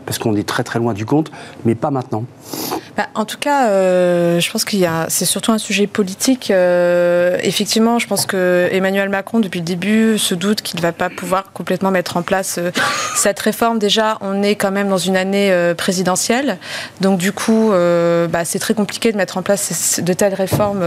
[0.09, 1.31] parce qu'on est très très loin du compte,
[1.65, 2.25] mais pas maintenant.
[2.97, 6.49] Bah, en tout cas, euh, je pense qu'il y a, c'est surtout un sujet politique.
[6.49, 10.91] Euh, effectivement, je pense que Emmanuel Macron, depuis le début, se doute qu'il ne va
[10.91, 12.71] pas pouvoir complètement mettre en place euh,
[13.15, 13.77] cette réforme.
[13.77, 16.57] Déjà, on est quand même dans une année présidentielle,
[17.01, 20.83] donc du coup, bah, c'est très compliqué de mettre en place de telles réformes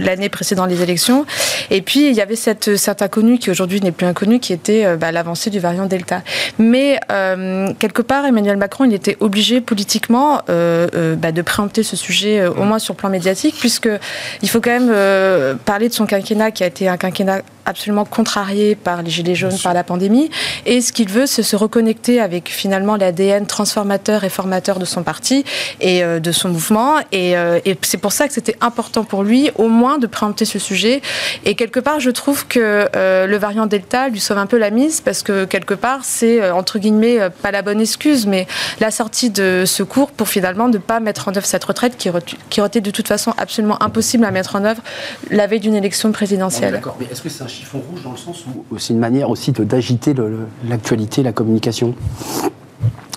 [0.00, 1.26] l'année précédant les élections.
[1.70, 4.96] Et puis, il y avait cette, cet inconnu qui aujourd'hui n'est plus inconnu, qui était
[4.96, 6.22] bah, l'avancée du variant Delta.
[6.58, 6.98] Mais
[7.78, 12.40] quelque part, Emmanuel Macron, il était obligé politiquement euh, euh, bah, de préempter ce sujet,
[12.40, 13.88] euh, au moins sur le plan médiatique, puisque
[14.42, 18.74] il faut quand même parler de son quinquennat qui a été un quinquennat absolument contrarié
[18.74, 20.30] par les gilets jaunes, par la pandémie.
[20.66, 25.02] Et ce qu'il veut, c'est se reconnecter avec finalement l'ADN transformateur et formateur de son
[25.02, 25.44] parti
[25.80, 26.96] et euh, de son mouvement.
[27.12, 30.44] Et, euh, et c'est pour ça que c'était important pour lui, au moins, de préempter
[30.44, 31.00] ce sujet.
[31.44, 34.70] Et quelque part, je trouve que euh, le variant Delta lui sauve un peu la
[34.70, 38.33] mise parce que quelque part, c'est entre guillemets pas la bonne excuse, mais
[38.80, 42.10] la sortie de secours pour finalement ne pas mettre en œuvre cette retraite qui,
[42.50, 44.82] qui aurait été de toute façon absolument impossible à mettre en œuvre
[45.30, 46.72] la veille d'une élection présidentielle.
[46.72, 49.30] D'accord, mais est-ce que c'est un chiffon rouge dans le sens où c'est une manière
[49.30, 50.14] aussi d'agiter
[50.68, 51.94] l'actualité, la communication?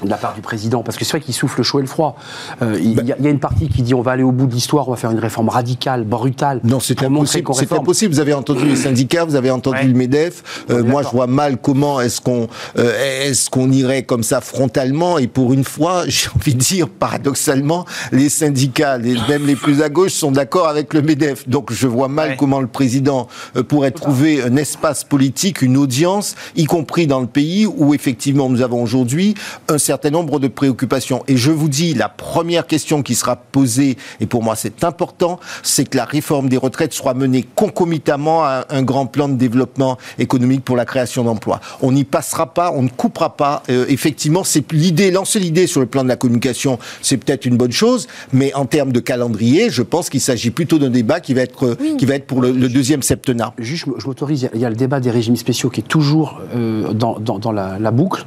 [0.03, 1.87] De la part du président Parce que c'est vrai qu'il souffle le chaud et le
[1.87, 2.15] froid.
[2.61, 4.31] Euh, il, y a, il, y a, une partie qui dit on va aller au
[4.31, 6.59] bout de l'histoire, on va faire une réforme radicale, brutale.
[6.63, 7.51] Non, c'est impossible.
[7.55, 8.13] C'est impossible.
[8.13, 9.85] Vous avez entendu les syndicats, vous avez entendu ouais.
[9.85, 10.65] le Medef.
[10.69, 15.17] Euh, moi, je vois mal comment est-ce qu'on euh, est-ce qu'on irait comme ça frontalement.
[15.17, 19.81] Et pour une fois, j'ai envie de dire paradoxalement, les syndicats, les, même les plus
[19.81, 21.47] à gauche, sont d'accord avec le Medef.
[21.47, 22.37] Donc, je vois mal ouais.
[22.37, 23.27] comment le président
[23.67, 28.61] pourrait trouver un espace politique, une audience, y compris dans le pays où effectivement nous
[28.61, 29.33] avons aujourd'hui
[29.69, 31.23] un certain nombre de préoccupations.
[31.27, 35.39] Et je vous dis, la première question qui sera posée, et pour moi c'est important,
[35.63, 39.97] c'est que la réforme des retraites soit menée concomitamment à un grand plan de développement
[40.19, 41.59] économique pour la création d'emplois.
[41.81, 43.63] On n'y passera pas, on ne coupera pas.
[43.69, 47.57] Euh, effectivement, c'est l'idée, lancer l'idée sur le plan de la communication, c'est peut-être une
[47.57, 51.33] bonne chose, mais en termes de calendrier, je pense qu'il s'agit plutôt d'un débat qui
[51.33, 51.95] va être, oui.
[51.97, 53.53] qui va être pour le, le deuxième septennat.
[53.57, 56.93] Juste, je m'autorise, il y a le débat des régimes spéciaux qui est toujours euh,
[56.93, 58.25] dans, dans, dans la, la boucle.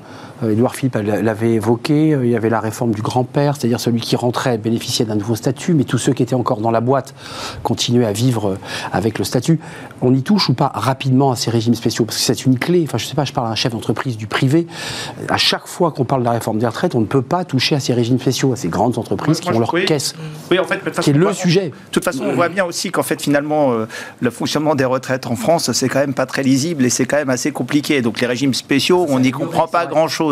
[0.49, 4.59] Édouard Philippe l'avait évoqué, il y avait la réforme du grand-père, c'est-à-dire celui qui rentrait
[4.59, 7.15] bénéficiait d'un nouveau statut, mais tous ceux qui étaient encore dans la boîte
[7.63, 8.57] continuaient à vivre
[8.93, 9.61] avec le statut.
[10.03, 12.05] On y touche ou pas rapidement à ces régimes spéciaux?
[12.05, 14.17] Parce que c'est une clé, enfin je sais pas, je parle à un chef d'entreprise
[14.17, 14.67] du privé,
[15.29, 17.75] à chaque fois qu'on parle de la réforme des retraites, on ne peut pas toucher
[17.75, 19.85] à ces régimes spéciaux, à ces grandes entreprises qui ont leur oui.
[19.85, 20.15] caisse.
[20.51, 21.69] Oui, en fait, c'est le sujet.
[21.69, 23.87] De toute façon, on voit bien aussi qu'en fait, finalement, euh,
[24.21, 27.17] le fonctionnement des retraites en France, c'est quand même pas très lisible et c'est quand
[27.17, 28.03] même assez compliqué.
[28.03, 30.30] Donc les régimes spéciaux, on n'y comprend pas grand-chose.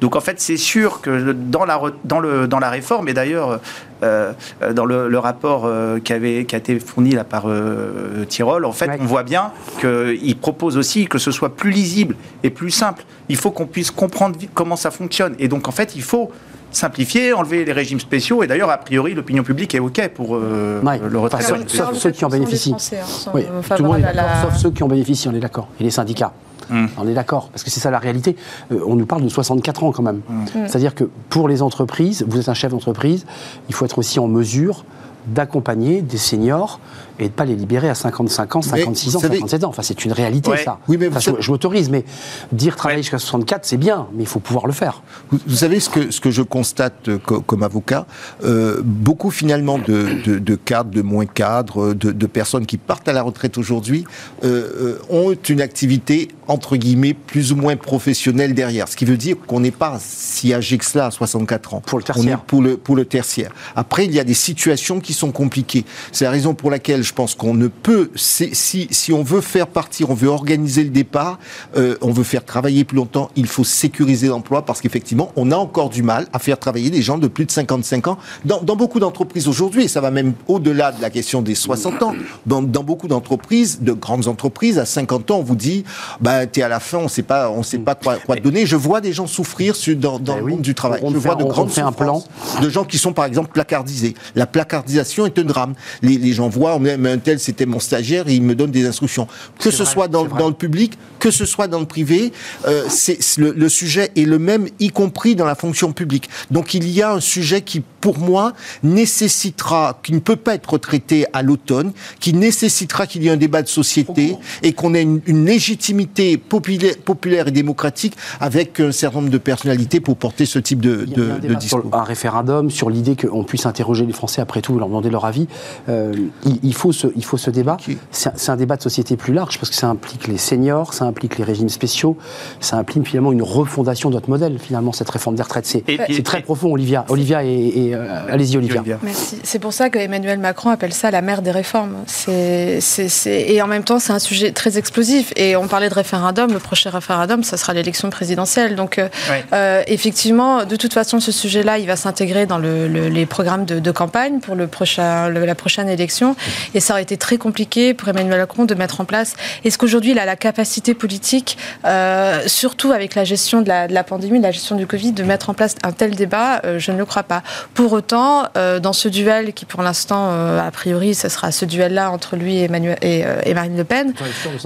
[0.00, 3.60] Donc en fait, c'est sûr que dans la, dans le, dans la réforme, et d'ailleurs,
[4.02, 4.32] euh,
[4.74, 8.64] dans le, le rapport euh, qui, avait, qui a été fourni là, par euh, Tyrol,
[8.64, 8.98] en fait, ouais.
[9.00, 13.04] on voit bien qu'il propose aussi que ce soit plus lisible et plus simple.
[13.28, 15.34] Il faut qu'on puisse comprendre comment ça fonctionne.
[15.38, 16.30] Et donc, en fait, il faut
[16.70, 18.42] simplifier, enlever les régimes spéciaux.
[18.42, 21.00] Et d'ailleurs, a priori, l'opinion publique est OK pour euh, ouais.
[21.08, 21.42] le retrait.
[21.42, 22.70] Sauf, sauf ceux qui en bénéficient.
[22.70, 23.44] Français, hein, oui,
[23.76, 24.42] tout le monde est d'accord, la...
[24.42, 25.68] sauf ceux qui en bénéficient, on est d'accord.
[25.80, 26.32] Et les syndicats.
[26.70, 26.86] Mmh.
[26.98, 28.36] On est d'accord, parce que c'est ça la réalité.
[28.72, 30.22] Euh, on nous parle de 64 ans quand même.
[30.28, 30.44] Mmh.
[30.66, 33.26] C'est-à-dire que pour les entreprises, vous êtes un chef d'entreprise,
[33.68, 34.84] il faut être aussi en mesure
[35.26, 36.80] d'accompagner des seniors
[37.18, 39.38] et de ne pas les libérer à 55 ans, 56 ans, savez...
[39.38, 39.68] 57 ans.
[39.68, 40.64] Enfin, c'est une réalité, ouais.
[40.64, 40.78] ça.
[40.88, 41.36] Oui, mais enfin, savez...
[41.40, 42.04] je, je m'autorise, mais
[42.52, 43.02] dire travailler ouais.
[43.02, 45.02] jusqu'à 64, c'est bien, mais il faut pouvoir le faire.
[45.30, 48.06] Vous, vous, savez ce que, ce que je constate euh, co comme avocat
[48.44, 53.08] euh, Beaucoup, finalement, de, de, de, cadres, de moins cadres, de, de, personnes qui partent
[53.08, 54.04] à la retraite aujourd'hui
[54.44, 58.88] euh, ont une activité, entre guillemets, plus ou moins professionnelle derrière.
[58.88, 61.82] Ce qui veut dire qu'on n'est pas si âgé que cela à 64 ans.
[61.84, 62.24] Pour le tertiaire.
[62.26, 63.52] On est pour le, pour le tertiaire.
[63.74, 65.84] Après, il y a des situations qui sont compliquées.
[66.12, 68.50] C'est la raison pour laquelle je pense qu'on ne peut, si,
[68.90, 71.38] si, on veut faire partir, on veut organiser le départ,
[71.76, 75.56] euh, on veut faire travailler plus longtemps, il faut sécuriser l'emploi parce qu'effectivement, on a
[75.56, 78.76] encore du mal à faire travailler des gens de plus de 55 ans dans, dans
[78.76, 82.14] beaucoup d'entreprises aujourd'hui, et ça va même au-delà de la question des 60 ans.
[82.46, 85.84] Dans, dans beaucoup d'entreprises, de grandes entreprises, à 50 ans, on vous dit,
[86.20, 88.36] bah, euh, tu es à la fin, on sait pas, on sait pas quoi, quoi
[88.36, 88.66] te donner.
[88.66, 91.00] Je vois des gens souffrir sur- dans, dans Ben le monde du travail.
[91.02, 92.20] On Je fait- vois de on- on grandes fait un plan.
[92.20, 94.14] souffrances de gens qui sont par exemple placardisés.
[94.34, 95.74] La placardisation est un drame.
[96.02, 98.86] Les, les gens voient, même un tel, c'était mon stagiaire, et il me donne des
[98.86, 99.26] instructions.
[99.58, 102.32] Que ce vrai, soit dans, le public, que ce soit dans le privé,
[102.66, 106.28] euh, c'est le, le sujet est le même, y compris dans la fonction publique.
[106.50, 110.78] Donc il y a un sujet qui, pour moi, nécessitera, qui ne peut pas être
[110.78, 115.02] traité à l'automne, qui nécessitera qu'il y ait un débat de société et qu'on ait
[115.02, 120.46] une, une légitimité populaire, populaire et démocratique avec un certain nombre de personnalités pour porter
[120.46, 121.82] ce type de, de- un discours.
[121.90, 125.24] sur un référendum, sur l'idée qu'on puisse interroger les Français après tout, leur demander leur
[125.24, 125.46] avis.
[125.88, 126.12] Euh,
[126.44, 127.76] il, il faut ce, il faut ce débat.
[128.10, 131.36] C'est un- débat de société plus large parce que ça implique les seniors, ça implique
[131.38, 132.16] les régimes spéciaux,
[132.60, 135.66] ça implique finalement une refondation de notre modèle, finalement, cette réforme des retraites.
[135.66, 135.82] C'est
[136.24, 137.04] très et- profond, Olivia.
[137.08, 138.82] Olivia et, et, euh, allez-y, Olivia.
[139.02, 139.38] Merci.
[139.42, 141.96] C'est pour ça que Emmanuel Macron appelle ça la mère des réformes.
[142.06, 142.80] C'est,
[143.26, 145.32] Et en même temps, c'est un sujet très explosif.
[145.36, 146.52] Et on parlait de référendum.
[146.52, 148.74] Le prochain référendum, ça sera l'élection présidentielle.
[148.76, 149.44] Donc, euh, Ouais.
[149.52, 153.64] euh, effectivement, de toute façon, ce sujet-là, il va s'intégrer dans le- le- les programmes
[153.64, 156.36] de, de campagne pour le prochain, le- la prochaine élection.
[156.76, 159.34] Et ça aurait été très compliqué pour Emmanuel Macron de mettre en place.
[159.64, 161.56] Est-ce qu'aujourd'hui, il a la capacité politique,
[161.86, 165.12] euh, surtout avec la gestion de la, de la pandémie, de la gestion du Covid,
[165.12, 166.60] de mettre en place un tel débat?
[166.64, 167.42] Euh, Je ne le crois pas.
[167.72, 171.64] Pour autant, euh, dans ce duel qui, pour l'instant, euh, a priori, ce sera ce
[171.64, 174.12] duel-là entre lui et, Emmanuel, et, euh, et Marine Le Pen.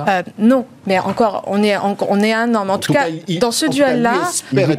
[0.09, 2.65] Euh, non, mais encore, on est, en- on est un an.
[2.65, 4.15] Mais en, tout, cas, il- dans ce en duel-là,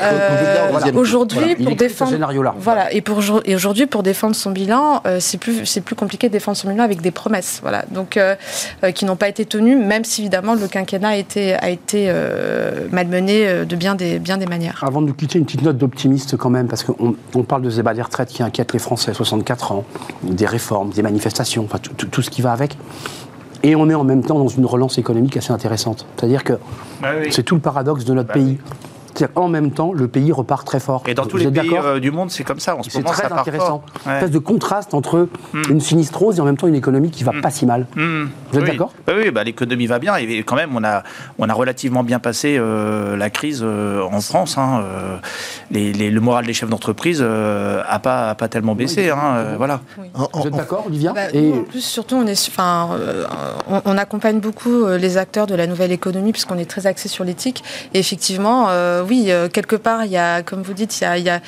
[0.04, 2.12] euh, aujourd'hui, Voilà, il pour ce défendre,
[2.58, 5.96] voilà, et pour aujourd- et aujourd'hui, pour défendre son bilan, euh, c'est plus, c'est plus
[5.96, 8.36] compliqué de défendre son bilan avec des promesses, voilà, donc euh,
[8.84, 12.06] euh, qui n'ont pas été tenues, même si évidemment le quinquennat a été, a été
[12.10, 14.84] euh, malmené de bien des, bien des manières.
[14.86, 17.70] Avant de nous quitter, une petite note d'optimiste quand même, parce qu'on on parle de
[17.70, 19.84] ce débat des retraites qui inquiète les Français, 64 ans,
[20.24, 22.76] des réformes, des manifestations, enfin tout, tout- tout ce qui va avec.
[23.64, 26.08] Et on est en même temps dans une relance économique assez intéressante.
[26.18, 26.54] C'est-à-dire que
[27.04, 27.28] oui.
[27.30, 28.58] c'est tout le paradoxe de notre Bah pays.
[29.14, 31.04] C'est-à-dire qu'en même temps, le pays repart très fort.
[31.08, 32.76] Et dans tous Vous les pays euh, du monde, c'est comme ça.
[32.76, 33.66] En ce C'est moment, très ça part intéressant.
[33.66, 33.84] fort.
[34.06, 35.62] Une espèce de contraste entre Hmm.
[35.70, 37.88] une sinistrose et en même temps une économie qui va pas si mal.
[37.96, 38.24] Mmh.
[38.52, 38.70] Vous êtes Oui.
[38.72, 41.04] d'accord Bah Oui, bah, l'économie va bien et quand même on a,
[41.40, 44.58] on a relativement bien passé euh, la crise euh, en France.
[44.58, 44.82] hein,
[45.72, 49.10] les- les- le moral des chefs d'entreprise euh, a pas, a pas tellement baissé.
[49.10, 49.82] hein, euh, voilà.
[50.14, 53.26] En- Vous êtes d'accord, Olivia Bah, Et nous, en plus, surtout, on, est, euh,
[53.70, 57.24] on, on accompagne beaucoup les acteurs de la nouvelle économie puisqu'on est très axé sur
[57.24, 57.64] l'éthique.
[57.94, 58.68] Et effectivement,
[59.02, 61.24] euh, oui, euh, quelque part, il y a, comme vous dites, il, y a, il,
[61.26, 61.42] y a-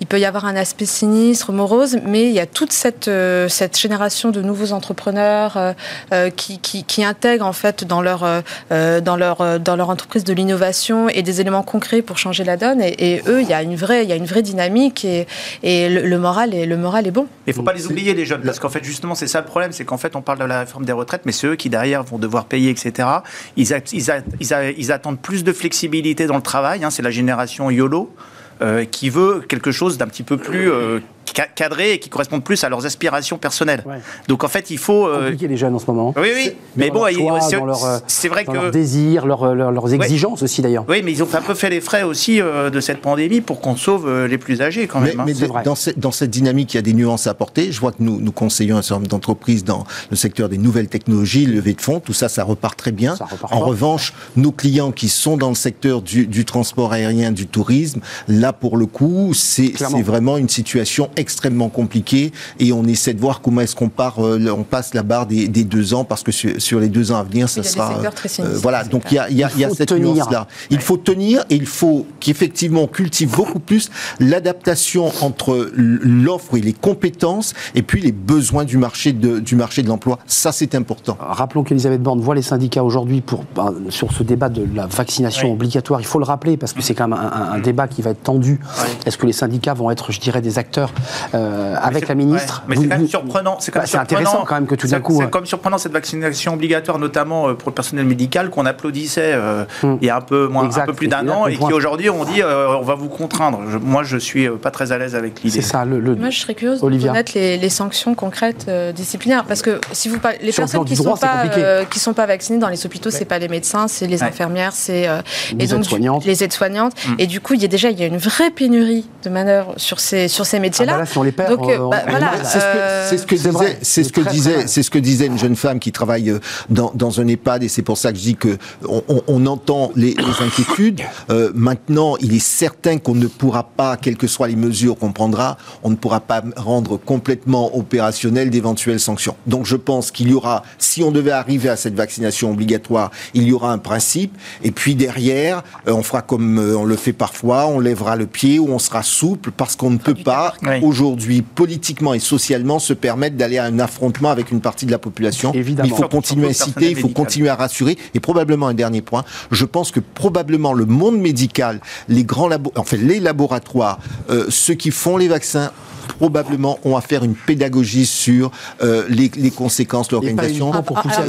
[0.00, 3.48] il peut y avoir un aspect sinistre, morose, mais il y a toute cette, euh,
[3.48, 5.72] cette génération de nouveaux entrepreneurs euh,
[6.12, 8.40] euh, qui, qui, qui intègrent en fait dans leur, euh,
[8.72, 12.44] euh, dans leur, euh, dans leur entreprise de l'innovation et des éléments concrets pour changer
[12.44, 12.80] la donne.
[12.80, 15.26] Et, et eux, il y a une vraie, il y a une vraie dynamique et,
[15.62, 17.26] et le, le moral est, le moral est bon.
[17.46, 19.46] Mais il faut pas les oublier les jeunes, parce qu'en fait justement c'est ça le
[19.46, 21.68] problème, c'est qu'en fait on parle de la réforme des retraites, mais c'est eux qui
[21.70, 23.08] derrière vont devoir payer, etc.
[23.56, 26.84] Ils, a- ils, a- ils, a- ils attendent plus de flexibilité dans le travail.
[26.84, 28.14] hein, c'est la génération YOLO
[28.60, 31.00] euh, qui veut quelque chose d'un petit peu plus euh,
[31.34, 33.82] ca- cadré et qui corresponde plus à leurs aspirations personnelles.
[33.86, 33.96] Ouais.
[34.28, 35.06] Donc en fait il faut.
[35.06, 36.14] euh, compliqué les jeunes en ce moment.
[36.16, 38.58] oui, oui, mais bon, leur c'est- leur, euh, c'est vrai dans que.
[38.58, 40.84] leurs désirs, leurs, leurs- leurs exigences aussi d'ailleurs.
[40.88, 43.60] Oui, mais ils ont un peu fait les frais aussi euh, de cette pandémie pour
[43.60, 45.20] qu'on sauve euh, les plus âgés quand Mais, même.
[45.20, 45.24] hein.
[45.26, 45.62] mais c'est de- vrai.
[45.62, 47.70] dans, cette, dans cette dynamique, il y a des nuances à apporter.
[47.72, 50.88] Je vois que nous, nous conseillons un certain nombre d'entreprises dans le secteur des nouvelles
[50.88, 53.16] technologies, levée de fonds, tout ça, ça repart très bien.
[53.16, 53.66] Ça repart en fort.
[53.68, 58.52] revanche, nos clients qui sont dans le secteur du, du transport aérien, du tourisme, là,
[58.52, 63.60] pour le coup, c'est vraiment une situation extrêmement compliquée et on essaie de voir comment
[63.60, 66.60] est-ce qu'on part, euh, on passe la barre des, des deux ans parce que sur,
[66.60, 67.92] sur les deux ans à venir, ça il y a des sera.
[67.94, 69.74] secteurs très sinistres, voilà, donc il y a, il y a, Il y a faut
[69.74, 70.14] cette tenir.
[70.14, 70.46] nuance-là.
[70.70, 73.90] Il faut tenir et il faut qu'effectivement on cultive beaucoup plus
[74.34, 79.82] l'adaptation entre l'offre et les compétences et puis les besoins du marché de, du marché
[79.82, 80.18] de l'emploi.
[80.26, 81.16] Ça, c'est important.
[81.20, 85.48] Rappelons qu'Elisabeth Borne voit les syndicats aujourd'hui pour ben, sur ce débat de la vaccination
[85.48, 85.54] Oui.
[85.54, 86.00] obligatoire.
[86.00, 88.10] Il faut le rappeler parce que c'est quand même un, un- un débat qui va
[88.10, 88.60] être tendu.
[89.06, 90.92] Est-ce que les syndicats vont être, je dirais, des acteurs
[91.34, 93.56] euh, avec la ministre Ouais, mais c'est quand même surprenant.
[93.60, 96.54] C'est Bah, intéressant quand même que tout d'un coup, C'est euh, comme surprenant cette vaccination
[96.54, 99.96] obligatoire, notamment euh, pour le personnel médical, qu'on applaudissait euh, Hmm.
[100.00, 100.82] il y a un peu, moins, Exact.
[100.82, 103.60] un peu plus d'un an, et qui aujourd'hui on dit euh, on va vous contraindre.
[103.70, 105.60] Je- moi, je suis pas très à l'aise avec l'idée.
[105.60, 107.06] C'est ça, le, le- Moi, je serais curieuse Olivia.
[107.08, 109.44] de connaître les, les sanctions concrètes euh, disciplinaires.
[109.46, 111.98] Parce que si vous parlez, les Sur personnes qui ne droit, sont, pas, euh, qui
[111.98, 114.28] sont pas vaccinées dans les hôpitaux, c'est pas les médecins, c'est les Ouais.
[114.28, 115.08] infirmières, c'est
[115.56, 116.24] Les aides-soignantes.
[116.24, 116.92] les aides-soignantes.
[117.08, 117.14] Mm.
[117.18, 119.74] Et du coup, il y a déjà il y a une vraie pénurie de manœuvres
[119.76, 120.89] sur ces, sur ces métiers-là.
[120.94, 122.32] Ah là, si on les perd, Donc, euh, on- bah, on- voilà.
[122.44, 124.68] C'est ce que, ce disait, c'est ce C'est que très, très disait, mal.
[124.68, 126.38] c'est ce que disait une jeune femme qui travaille euh,
[126.68, 129.46] dans, dans un EHPAD et c'est pour ça que je dis que on, on- on
[129.46, 131.00] entend les, les inquiétudes.
[131.30, 135.12] Euh, maintenant, il est certain qu'on ne pourra pas, quelles que soient les mesures qu'on
[135.12, 139.36] prendra, on ne pourra pas rendre complètement opérationnel d'éventuelles sanctions.
[139.46, 143.44] Donc, je pense qu'il y aura, si on devait arriver à cette vaccination obligatoire, il
[143.44, 147.12] y aura un principe et puis derrière, euh, on fera comme euh, on le fait
[147.12, 150.79] parfois, on lèvera le pied ou on sera souple parce qu'on ne peut pas Oui.
[150.82, 154.98] Aujourd'hui politiquement et socialement se permettre d'aller à un affrontement avec une partie de la
[154.98, 155.52] population.
[155.52, 155.88] Évidemment.
[155.88, 157.96] Il faut continuer à inciter, il faut continuer à rassurer.
[158.14, 162.96] Et probablement un dernier point, je pense que probablement le monde médical, les grands enfin
[162.96, 163.98] les laboratoires,
[164.30, 165.72] euh, ceux qui font les vaccins
[166.20, 168.50] probablement ont à faire une pédagogie sur
[168.82, 170.70] euh, les, les conséquences l'organisation.
[170.74, 170.82] Ah,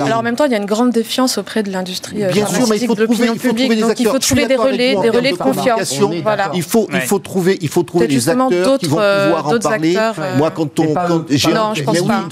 [0.06, 2.46] alors, en même temps, il y a une grande défiance auprès de l'industrie euh, Bien
[2.46, 4.12] sûr, mais il faut trouver, il faut trouver des Donc, il acteurs.
[4.14, 5.98] faut trouver des relais, des relais de confiance.
[5.98, 6.12] communication.
[6.22, 6.52] Voilà.
[6.54, 9.28] Il faut, il faut trouver, il faut trouver des justement acteurs qui vont d'autres, euh,
[9.28, 9.96] pouvoir en d'autres parler.
[9.96, 10.94] acteurs, euh, Moi, quand on,
[11.30, 12.28] j'ai, Non, je pense mais pas.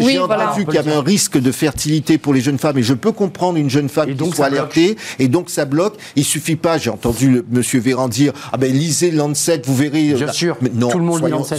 [0.00, 2.92] oui, entendu qu'il y avait un risque de fertilité pour les jeunes femmes, et je
[2.94, 5.94] peux comprendre une jeune femme qui donc, soit alertée, et donc ça bloque.
[6.16, 6.76] Il suffit pas.
[6.76, 10.12] J'ai entendu le, Monsieur Véran dire ah ben lisez Lancet, vous verrez.
[10.12, 10.56] Bien sûr.
[10.60, 11.56] Mais non, Tout le monde lit Lancet.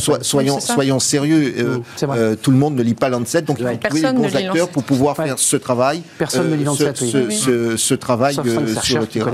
[0.59, 1.53] Soyons, sérieux.
[1.57, 2.17] euh, Mm, vrai.
[2.19, 4.69] euh, tout le monde ne lit pas Lancet, donc il faut trouver les bons acteurs
[4.69, 5.25] pour pouvoir Ouais.
[5.27, 6.01] faire ce travail.
[6.17, 7.11] Personne ne lit euh, Lancet, ce, oui.
[7.11, 7.35] ce, Oui, oui.
[7.35, 9.31] ce- ce travail euh, sur chercheurs le terrain.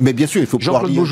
[0.00, 1.02] Mais bien sûr, il faut pouvoir lire,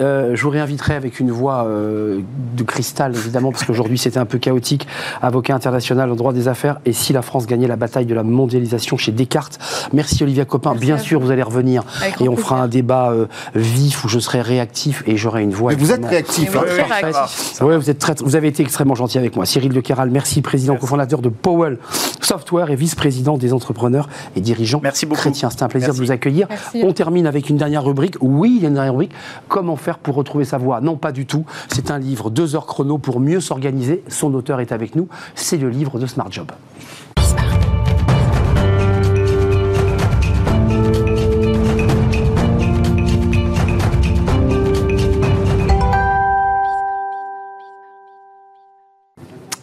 [0.00, 2.20] euh, je vous réinviterai avec une voix euh,
[2.56, 4.86] de cristal, évidemment, parce qu'aujourd'hui c'était un peu chaotique.
[5.22, 8.22] Avocat international en droit des affaires, et si la France gagnait la bataille de la
[8.22, 9.58] mondialisation chez Descartes?
[9.92, 13.10] Merci Olivia Copin, Merci bien sûr vous allez revenir, Avec et on fera un débat
[13.10, 15.72] euh, vif où je serai réactif et j'aurai une voix.
[15.72, 16.50] Mais vous êtes réactif.
[16.54, 17.26] Oui, hein.
[17.60, 19.46] oui, vous, êtes très, vous avez été extrêmement gentil avec moi.
[19.46, 21.78] Cyril de Keral, merci, président cofondateur de Powell
[22.20, 25.20] Software et vice-président des entrepreneurs et dirigeants Merci beaucoup.
[25.20, 25.50] chrétiens.
[25.50, 26.00] C'est un plaisir Merci.
[26.00, 26.46] de vous accueillir.
[26.48, 26.82] Merci.
[26.84, 28.16] On termine avec une dernière rubrique.
[28.20, 29.12] Oui, il y a une dernière rubrique.
[29.48, 30.80] Comment faire pour retrouver sa voix?
[30.80, 31.44] Non, pas du tout.
[31.72, 34.02] C'est un livre, deux heures chrono pour mieux s'organiser.
[34.08, 35.08] Son auteur est avec nous.
[35.34, 36.50] C'est le livre de Smart Job.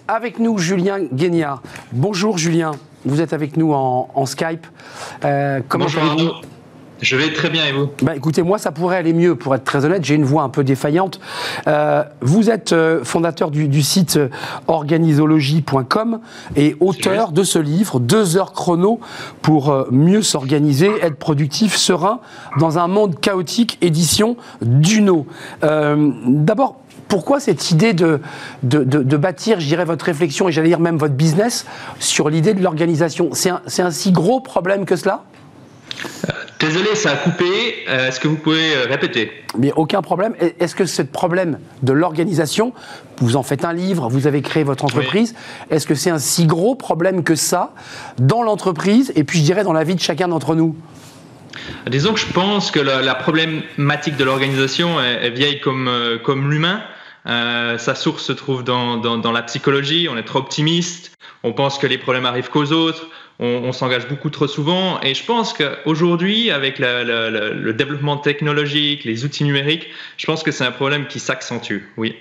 [0.07, 1.63] Avec nous, Julien Guéniard.
[1.91, 2.71] Bonjour Julien,
[3.05, 4.67] vous êtes avec nous en, en Skype.
[5.23, 6.31] Euh, comment Bonjour allez-vous.
[7.01, 9.63] Je vais très bien et vous bah, écoutez, moi, ça pourrait aller mieux, pour être
[9.63, 10.05] très honnête.
[10.05, 11.19] J'ai une voix un peu défaillante.
[11.67, 14.29] Euh, vous êtes euh, fondateur du, du site euh,
[14.67, 16.19] organisologie.com
[16.55, 18.99] et auteur de ce livre, Deux heures chrono
[19.41, 22.21] pour euh, mieux s'organiser, être productif, serein,
[22.59, 25.25] dans un monde chaotique, édition Duno.
[25.61, 26.77] D'abord,
[27.07, 28.19] pourquoi cette idée de,
[28.63, 31.65] de, de- de bâtir, je dirais, votre réflexion et j'allais dire même votre business
[31.99, 33.29] sur l'idée de l'organisation?
[33.33, 33.49] C'est
[33.81, 35.23] un, si gros problème que cela?
[36.59, 37.45] Désolé, ça a coupé.
[37.89, 39.31] Euh, Est-ce que vous pouvez euh, répéter?
[39.57, 40.33] Mais aucun problème.
[40.59, 42.73] Est-ce que ce problème de l'organisation,
[43.19, 45.35] vous en faites un livre, vous avez créé votre entreprise,
[45.69, 47.73] est-ce que c'est un si gros problème que ça
[48.19, 50.75] dans l'entreprise et puis je dirais dans la vie de chacun d'entre nous?
[51.87, 56.83] Disons que je pense que la, problématique de l'organisation est, vieille comme, euh, comme l'humain.
[57.27, 60.07] Euh, sa source se trouve dans, dans, la psychologie.
[60.09, 61.15] On est trop optimiste.
[61.43, 63.07] On pense que les problèmes arrivent qu'aux autres.
[63.39, 65.01] On, s'engage beaucoup trop souvent.
[65.01, 70.63] Et je pense qu'aujourd'hui, avec le développement technologique, les outils numériques, je pense que c'est
[70.63, 71.79] un problème qui s'accentue.
[71.97, 72.15] Oui.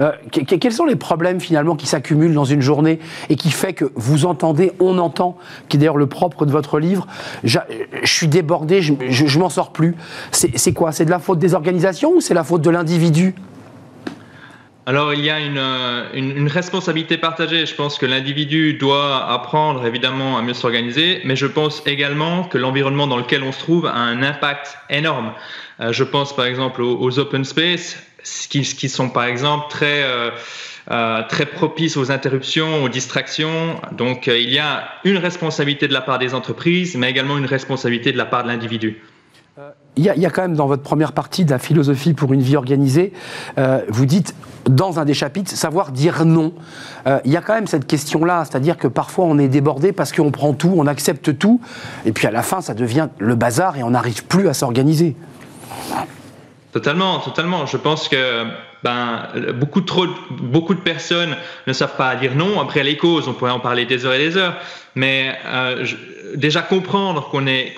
[0.00, 2.98] Euh, que- que- Quels sont les problèmes finalement qui s'accumulent dans une journée
[3.28, 5.36] et qui fait que vous entendez, on entend,
[5.68, 7.06] qui est d'ailleurs le propre de votre livre,
[7.44, 7.58] je
[8.04, 9.94] suis débordé, je, je, m'en sors plus.
[10.32, 10.92] C'est quoi?
[10.92, 13.34] C'est de la faute des organisations ou c'est la faute de l'individu?
[14.86, 17.66] Alors il y a une, euh, une, une responsabilité partagée.
[17.66, 22.56] Je pense que l'individu doit apprendre évidemment à mieux s'organiser, mais je pense également que
[22.56, 25.32] l'environnement dans lequel on se trouve a un impact énorme.
[25.80, 29.66] Euh, je pense par exemple aux, aux open space, ce qui, qui sont par exemple
[29.68, 30.30] très euh,
[30.90, 33.76] euh, très propices aux interruptions, aux distractions.
[33.92, 37.46] Donc euh, il y a une responsabilité de la part des entreprises, mais également une
[37.46, 39.02] responsabilité de la part de l'individu.
[39.96, 42.54] Il y, a, quand même dans votre première partie de la philosophie pour une vie
[42.54, 43.12] organisée,
[43.88, 44.32] vous dites
[44.66, 46.52] dans un des chapitres, savoir dire non.
[47.24, 50.30] Il y a quand même cette question-là, c'est-à-dire que parfois on est débordé parce qu'on
[50.30, 51.60] prend tout, on accepte tout,
[52.06, 55.16] et puis à la fin ça devient le bazar et on n'arrive plus à s'organiser.
[56.72, 57.64] Totalement, totalement.
[57.66, 58.44] Je pense que
[58.82, 61.34] ben, beaucoup, trop, beaucoup de personnes
[61.66, 62.60] ne savent pas dire non.
[62.60, 64.54] Après, les causes, on pourrait en parler des heures et des heures.
[64.94, 65.96] Mais euh, je-
[66.36, 67.74] déjà comprendre qu'on est,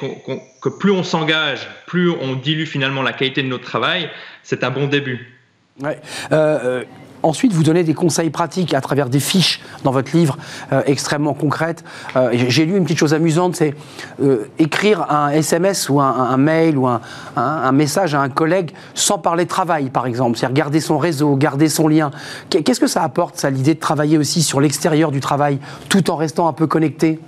[0.61, 4.11] que plus on s'engage, plus on dilue finalement la qualité de notre travail,
[4.43, 5.39] c'est un bon début.
[5.81, 5.99] Ouais.
[6.33, 6.85] Euh, euh,
[7.23, 10.37] ensuite, vous donnez des conseils pratiques à travers des fiches dans votre livre
[10.73, 11.85] euh, extrêmement concrètes.
[12.17, 13.75] Euh, j'ai lu une petite chose amusante, c'est
[14.23, 17.01] euh, écrire un SMS ou un, mail ou un,
[17.37, 20.39] un, message à un collègue sans parler de travail, par exemple.
[20.39, 22.11] C'est-à-dire garder son réseau, garder son lien.
[22.49, 25.59] Qu'est-ce que ça apporte, ça, l'idée de travailler aussi sur l'extérieur du travail,
[25.89, 27.21] tout en restant un peu connecté?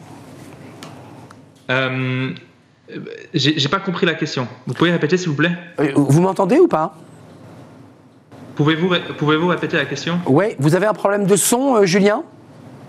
[3.34, 4.46] J'ai pas compris la question.
[4.66, 5.56] Vous pouvez répéter, s'il vous plaît?
[5.94, 6.94] Vous m'entendez ou pas?
[8.56, 10.20] Pouvez-vous pouvez répéter la question?
[10.26, 12.22] Oui, vous avez un problème de son, euh, Julien?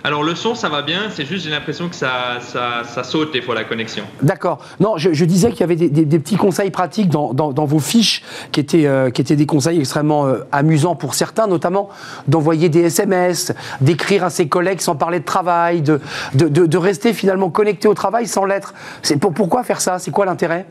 [0.06, 3.42] Alors le son, ça va bien, c'est juste j'ai l'impression que ça, ça, saute des
[3.42, 4.04] fois la connexion.
[4.22, 4.60] D'accord.
[4.82, 8.86] Non, je, disais qu'il y avait des, petits conseils pratiques dans, vos fiches qui étaient,
[8.86, 11.88] euh, qui étaient des conseils extrêmement euh, amusants pour certains, notamment
[12.28, 16.02] d'envoyer des SMS, d'écrire à ses collègues sans parler de travail, de,
[16.34, 18.74] de, rester finalement connecté au travail sans l'être.
[19.22, 20.00] Pour, pourquoi faire ça?
[20.00, 20.66] C'est quoi l'intérêt?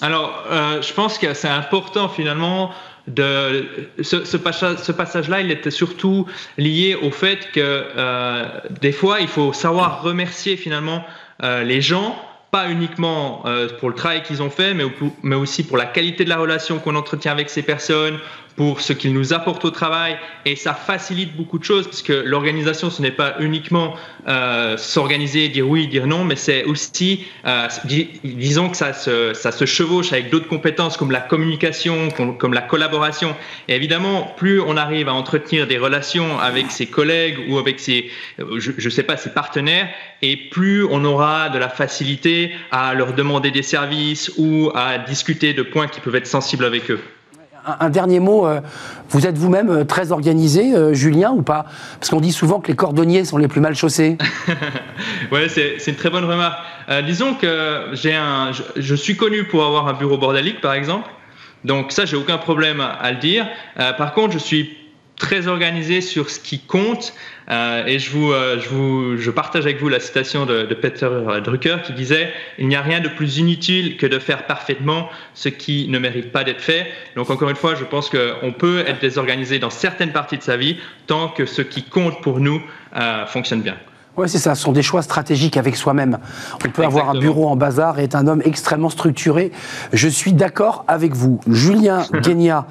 [0.00, 0.44] Alors,
[0.80, 2.70] je pense que c'est important finalement
[3.06, 3.66] de
[4.00, 6.26] ce, passage-là, il était surtout
[6.56, 8.44] lié au fait que euh,
[8.80, 11.04] des fois, il faut savoir remercier finalement
[11.42, 12.16] euh, les gens
[12.52, 16.28] pas uniquement euh, pour le travail qu'ils ont fait, mais, aussi pour la qualité de
[16.28, 18.18] la relation qu'on entretient avec ces personnes,
[18.56, 22.12] pour ce qu'ils nous apportent au travail et ça facilite beaucoup de choses parce que
[22.12, 23.94] l'organisation ce n'est pas uniquement
[24.28, 27.68] euh, s'organiser, dire oui, dire non, mais c'est aussi, euh,
[28.24, 32.60] disons que ça se, ça se chevauche avec d'autres compétences comme la communication, comme, la
[32.60, 33.34] collaboration.
[33.68, 38.10] Et évidemment, plus on arrive à entretenir des relations avec ses collègues ou avec ses,
[38.38, 39.88] je ne sais pas, ses partenaires,
[40.22, 45.52] et plus on aura de la facilité à leur demander des services ou à discuter
[45.52, 47.00] de points qui peuvent être sensibles avec eux
[47.64, 48.60] un, dernier mot, euh,
[49.10, 51.66] vous êtes vous-même euh, très organisé, euh, Julien, ou pas?
[51.98, 54.18] Parce qu'on dit souvent que les cordonniers sont les plus mal chaussés.
[55.32, 56.58] oui, c'est une très bonne remarque.
[57.06, 61.08] disons que un, je, suis connu pour avoir un bureau bordélique, par exemple.
[61.64, 63.46] Donc ça, j'ai aucun problème à le dire.
[63.96, 64.76] par contre, je suis
[65.16, 67.14] très organisé sur ce qui compte.
[67.50, 70.74] Euh, et je, vous, euh, je, vous, je partage avec vous la citation de, de,
[70.74, 71.08] Peter
[71.42, 75.48] Drucker qui disait Il n'y a rien de plus inutile que de faire parfaitement ce
[75.48, 76.86] qui ne mérite pas d'être fait.
[77.16, 80.56] Donc, encore une fois, je pense qu'on peut être désorganisé dans certaines parties de sa
[80.56, 80.76] vie
[81.06, 82.62] tant que ce qui compte pour nous
[82.96, 83.76] euh, fonctionne bien.
[84.18, 84.54] Oui, c'est ça.
[84.54, 86.18] Ce sont des choix stratégiques avec soi-même.
[86.62, 89.52] On peut avoir un bureau en bazar et être un homme extrêmement structuré.
[89.94, 91.40] Je suis d'accord avec vous.
[91.46, 92.66] Julien Guénia,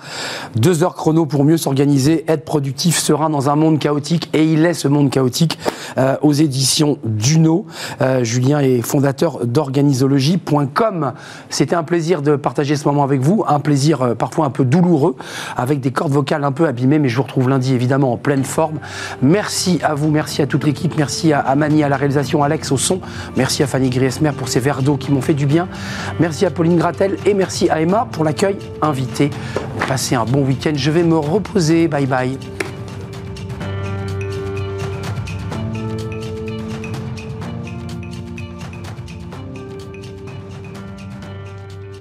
[0.55, 4.29] deux heures chrono pour mieux s'organiser, être productif, serein dans un monde chaotique.
[4.33, 5.57] Et il est ce monde chaotique
[5.97, 7.65] euh, aux éditions Duno.
[8.01, 11.13] Euh, Julien est fondateur d'organisologie.com.
[11.49, 13.43] C'était un plaisir de partager ce moment avec vous.
[13.47, 15.15] Un plaisir euh, parfois un peu douloureux,
[15.57, 16.99] avec des cordes vocales un peu abîmées.
[16.99, 18.77] Mais je vous retrouve lundi, évidemment, en pleine forme.
[19.23, 20.95] Merci à vous, merci à toute l'équipe.
[20.97, 22.99] Merci à, Mani à la réalisation, Alex au son.
[23.35, 25.67] Merci à Fanny Griesmer pour ces verres d'eau qui m'ont fait du bien.
[26.19, 29.29] Merci à Pauline Gratel et merci à Emma pour l'accueil invité.
[29.87, 30.73] Passez un bon week-end.
[30.75, 31.87] Je vais me reposer.
[31.87, 32.37] Bye bye.